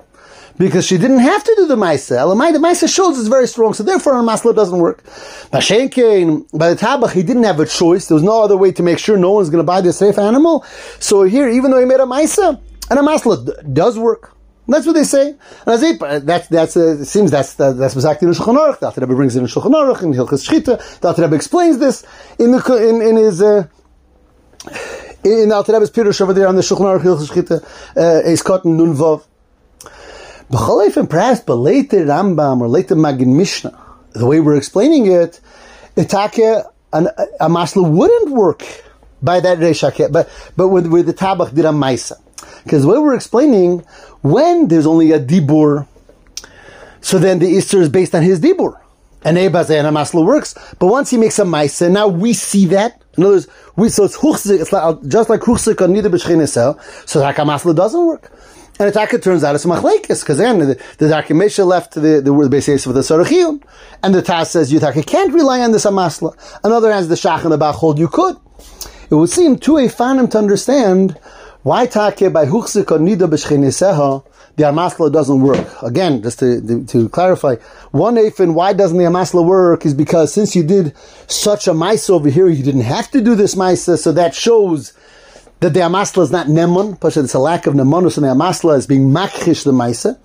Because 0.58 0.84
she 0.84 0.98
didn't 0.98 1.20
have 1.20 1.44
to 1.44 1.54
do 1.56 1.66
the 1.66 1.76
Maisa. 1.76 2.16
Elamai, 2.16 2.52
the 2.52 2.58
Maisa 2.58 2.92
shows 2.92 3.18
it's 3.18 3.28
very 3.28 3.46
strong, 3.46 3.74
so 3.74 3.84
therefore 3.84 4.18
a 4.18 4.22
Masla 4.22 4.54
doesn't 4.54 4.78
work. 4.78 5.04
Bashenkein, 5.52 6.48
by 6.52 6.74
the 6.74 6.76
Tabach, 6.76 7.12
he 7.12 7.22
didn't 7.22 7.44
have 7.44 7.60
a 7.60 7.66
choice. 7.66 8.08
There 8.08 8.16
was 8.16 8.24
no 8.24 8.42
other 8.42 8.56
way 8.56 8.72
to 8.72 8.82
make 8.82 8.98
sure 8.98 9.16
no 9.16 9.30
one's 9.30 9.50
going 9.50 9.62
to 9.62 9.66
buy 9.66 9.80
this 9.80 9.98
safe 9.98 10.18
animal. 10.18 10.64
So 10.98 11.22
here, 11.22 11.48
even 11.48 11.70
though 11.70 11.78
he 11.78 11.84
made 11.84 12.00
a 12.00 12.04
Maisa, 12.04 12.60
and 12.90 12.98
a 12.98 13.02
Masla 13.02 13.72
does 13.72 13.98
work. 13.98 14.34
That's 14.66 14.84
what 14.84 14.92
they 14.92 15.04
say. 15.04 15.34
And 15.66 16.28
that's 16.28 16.48
that's 16.48 16.76
uh, 16.76 16.98
it 17.00 17.06
seems 17.06 17.30
that's 17.30 17.54
that's 17.54 17.94
exactly 17.94 18.28
in 18.28 18.34
Shulchan 18.34 18.56
Aruch. 18.56 18.94
The 18.94 19.00
Rebbe 19.00 19.14
brings 19.14 19.34
it 19.34 19.40
in 19.40 19.46
Shulchan 19.46 19.72
Aruch 19.72 20.02
in 20.02 20.12
Hilchas 20.12 20.46
Shchita. 20.46 21.00
The 21.00 21.22
Rebbe 21.22 21.34
explains 21.34 21.78
this 21.78 22.04
in 22.38 22.52
the 22.52 22.88
in, 22.88 23.00
in 23.00 23.16
his. 23.16 23.40
Uh, 23.40 23.66
in 25.24 25.50
Alter 25.50 25.72
Rebbe's 25.72 25.90
Pirush 25.90 26.20
over 26.20 26.32
there 26.32 26.46
on 26.46 26.54
the 26.54 26.62
Shulchan 26.62 27.00
Aruch 27.00 27.02
Hilchas 27.02 27.30
Shchita, 27.30 27.62
uh, 27.96 28.42
Kotten 28.44 28.76
Nun 28.76 28.94
Vav. 28.94 29.24
B'cholef 30.50 30.96
and 30.96 31.10
perhaps 31.10 31.40
but 31.40 31.56
later 31.56 32.04
Rambam 32.06 32.60
or 32.60 32.68
later 32.68 32.94
Magin 32.94 33.36
Mishnah, 33.36 33.78
the 34.12 34.26
way 34.26 34.40
we're 34.40 34.56
explaining 34.56 35.06
it, 35.06 35.40
Itake 35.96 36.64
an, 36.92 37.08
a 37.40 37.48
masla 37.48 37.90
wouldn't 37.90 38.30
work 38.30 38.64
by 39.22 39.40
that 39.40 39.58
Reshake, 39.58 40.10
but 40.12 40.30
but 40.56 40.68
with, 40.68 40.86
with 40.86 41.06
the 41.06 41.14
Tabach 41.14 41.54
did 41.54 41.64
a 41.64 41.68
Maisa. 41.70 42.12
Because 42.64 42.82
the 42.82 42.88
way 42.88 42.98
we're 42.98 43.14
explaining, 43.14 43.80
when 44.22 44.68
there's 44.68 44.86
only 44.86 45.12
a 45.12 45.20
dibur, 45.20 45.86
so 47.00 47.18
then 47.18 47.38
the 47.38 47.46
Easter 47.46 47.80
is 47.80 47.88
based 47.88 48.14
on 48.14 48.22
his 48.22 48.40
dibur. 48.40 48.78
And 49.22 49.36
Ebaz 49.36 49.68
and 49.70 49.86
Amasla 49.86 50.24
works, 50.24 50.54
but 50.78 50.86
once 50.86 51.10
he 51.10 51.16
makes 51.16 51.38
a 51.40 51.42
Maisa, 51.42 51.90
now 51.90 52.06
we 52.06 52.32
see 52.32 52.66
that. 52.66 53.02
In 53.16 53.24
other 53.24 53.34
words, 53.34 53.48
we, 53.74 53.88
so 53.88 54.04
it's 54.04 54.46
it's 54.46 54.72
like, 54.72 55.02
just 55.08 55.28
like 55.28 55.40
Huchzik 55.40 55.82
on 55.82 55.92
Nida 55.92 56.06
B'Shchinesel, 56.06 56.80
so 57.08 57.20
Amasla 57.20 57.74
doesn't 57.74 58.06
work. 58.06 58.30
And 58.78 58.94
it 58.94 59.22
turns 59.22 59.42
out 59.42 59.56
it's 59.56 59.64
Machlekes, 59.64 60.20
because 60.20 60.38
then 60.38 60.60
the, 60.60 60.66
the 60.98 61.06
Darkei 61.06 61.66
left 61.66 61.94
the, 61.94 62.20
the, 62.20 62.48
basis 62.48 62.86
of 62.86 62.94
the 62.94 63.00
Sarachiyun, 63.00 63.60
and 64.04 64.14
the 64.14 64.22
Taz 64.22 64.46
says 64.46 64.72
Yutaka 64.72 65.04
can't 65.04 65.32
rely 65.32 65.60
on 65.60 65.72
this 65.72 65.84
Amasla. 65.84 66.36
On 66.62 66.70
the 66.70 66.76
other 66.76 67.06
the 67.06 67.14
Shach 67.16 67.42
and 67.42 67.50
the 67.50 67.58
Bach 67.58 67.74
hold 67.74 67.98
you 67.98 68.06
could. 68.06 68.36
It 69.10 69.14
would 69.14 69.30
seem 69.30 69.58
too 69.58 69.78
a 69.78 69.88
fanim 69.88 70.30
to 70.30 70.38
understand 70.38 71.18
why 71.62 71.86
take 71.86 72.32
by 72.32 72.46
huchzik 72.46 72.84
nida 72.84 73.28
b'shchiniseha 73.28 74.24
the 74.56 74.64
amasla 74.64 75.12
doesn't 75.12 75.40
work? 75.40 75.82
Again, 75.82 76.20
just 76.22 76.40
to, 76.40 76.60
to, 76.60 76.84
to 76.86 77.08
clarify, 77.08 77.54
one 77.92 78.16
afin 78.16 78.54
why 78.54 78.72
doesn't 78.72 78.98
the 78.98 79.04
amasla 79.04 79.44
work 79.44 79.86
is 79.86 79.94
because 79.94 80.32
since 80.32 80.54
you 80.54 80.62
did 80.62 80.94
such 81.26 81.68
a 81.68 81.72
maisa 81.72 82.10
over 82.10 82.28
here, 82.28 82.48
you 82.48 82.64
didn't 82.64 82.82
have 82.82 83.10
to 83.12 83.20
do 83.20 83.34
this 83.34 83.54
maisa, 83.54 83.96
so 83.96 84.12
that 84.12 84.34
shows 84.34 84.92
that 85.60 85.74
the 85.74 85.80
amasla 85.80 86.22
is 86.22 86.30
not 86.30 86.46
nemun, 86.46 86.98
but 87.00 87.16
it's 87.16 87.34
a 87.34 87.38
lack 87.38 87.66
of 87.66 87.74
nemunus, 87.74 88.16
and 88.16 88.24
the 88.24 88.30
amasla 88.30 88.76
is 88.76 88.86
being 88.86 89.08
makhish 89.10 89.64
the 89.64 89.72
maisa. 89.72 90.18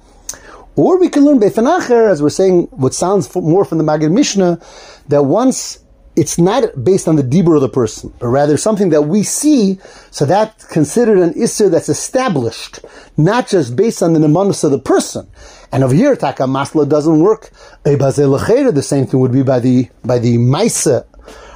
Or 0.76 1.00
we 1.00 1.10
can 1.10 1.26
learn 1.26 1.40
befanacher, 1.40 2.10
as 2.10 2.22
we're 2.22 2.30
saying, 2.30 2.68
what 2.72 2.94
sounds 2.94 3.36
more 3.36 3.64
from 3.64 3.78
the 3.78 3.84
Magid 3.84 4.12
Mishnah, 4.12 4.60
that 5.10 5.24
once 5.24 5.80
it's 6.16 6.38
not 6.38 6.84
based 6.84 7.08
on 7.08 7.16
the 7.16 7.24
dibur 7.24 7.56
of 7.56 7.62
the 7.62 7.70
person, 7.70 8.14
but 8.20 8.28
rather 8.28 8.58
something 8.58 8.90
that 8.90 9.04
we 9.04 9.24
see, 9.24 9.80
so 10.12 10.26
that's 10.26 10.66
considered 10.66 11.18
an 11.18 11.34
isser 11.34 11.72
that's 11.72 11.90
established, 11.90 12.80
not 13.18 13.48
just 13.48 13.76
based 13.76 14.04
on 14.04 14.14
the 14.14 14.20
nemanus 14.20 14.64
of 14.64 14.70
the 14.72 14.80
person. 14.80 15.28
And 15.72 15.84
over 15.84 15.96
here, 15.96 16.16
taka 16.16 16.44
masla 16.44 16.88
doesn't 16.88 17.20
work. 17.20 17.50
The 17.84 18.84
same 18.84 19.08
thing 19.08 19.20
would 19.20 19.32
be 19.32 19.42
by 19.42 19.60
the 19.60 19.90
by 20.06 20.20
the 20.20 20.38
maisa 20.38 21.06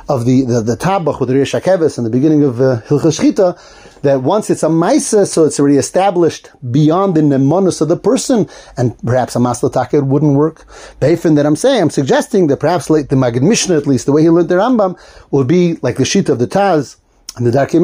of 0.10 0.26
the 0.26 0.44
the, 0.44 0.62
the 0.62 0.78
tabach 0.78 1.20
with 1.20 1.30
Rish 1.30 1.54
in 1.54 2.04
the 2.04 2.10
beginning 2.10 2.44
of 2.44 2.62
uh, 2.62 2.82
Hilchas 2.88 3.20
Shchita, 3.20 4.02
that 4.02 4.22
once 4.22 4.50
it's 4.50 4.64
a 4.64 4.68
Maisa, 4.68 5.28
so 5.28 5.46
it's 5.46 5.60
already 5.60 5.78
established 5.78 6.50
beyond 6.72 7.16
the 7.16 7.22
Nemonus 7.22 7.82
of 7.82 7.88
the 7.88 7.98
person, 7.98 8.48
and 8.78 8.98
perhaps 9.00 9.36
a 9.36 9.40
Maslataka 9.40 10.06
wouldn't 10.06 10.36
work. 10.36 10.68
Beifin 11.00 11.36
that 11.36 11.46
I'm 11.46 11.56
saying, 11.56 11.82
I'm 11.82 11.90
suggesting 11.90 12.48
that 12.48 12.58
perhaps 12.58 12.90
like 12.90 13.10
the 13.10 13.16
Magid 13.16 13.42
Mishnah, 13.42 13.78
at 13.78 13.88
least 13.88 14.06
the 14.06 14.12
way 14.12 14.22
he 14.22 14.30
learned 14.30 14.50
the 14.50 14.56
Rambam, 14.56 14.98
would 15.32 15.48
be 15.48 15.76
like 15.82 15.98
the 15.98 16.06
sheet 16.06 16.30
of 16.30 16.40
the 16.40 16.48
Taz 16.48 16.98
and 17.36 17.46
the 17.46 17.52
Darkei 17.52 17.82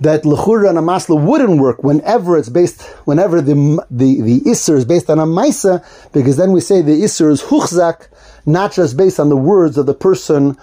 that 0.00 0.22
lechura 0.22 0.68
and 0.68 0.78
a 0.78 0.80
masla 0.80 1.20
wouldn't 1.20 1.60
work 1.60 1.82
whenever 1.82 2.36
it's 2.36 2.48
based, 2.48 2.82
whenever 3.04 3.40
the 3.40 3.54
the 3.90 4.20
the 4.22 4.40
isser 4.42 4.76
is 4.76 4.84
based 4.84 5.10
on 5.10 5.18
a 5.18 5.26
maisa, 5.26 5.84
because 6.12 6.36
then 6.36 6.52
we 6.52 6.60
say 6.60 6.82
the 6.82 7.02
isser 7.02 7.30
is 7.30 7.42
huchzak, 7.42 8.08
not 8.46 8.72
just 8.72 8.96
based 8.96 9.18
on 9.18 9.28
the 9.28 9.36
words 9.36 9.76
of 9.76 9.86
the 9.86 9.94
person 9.94 10.56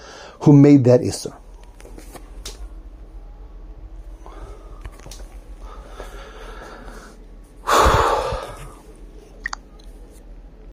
who 0.45 0.53
made 0.53 0.85
that 0.85 1.01
isser. 1.01 1.35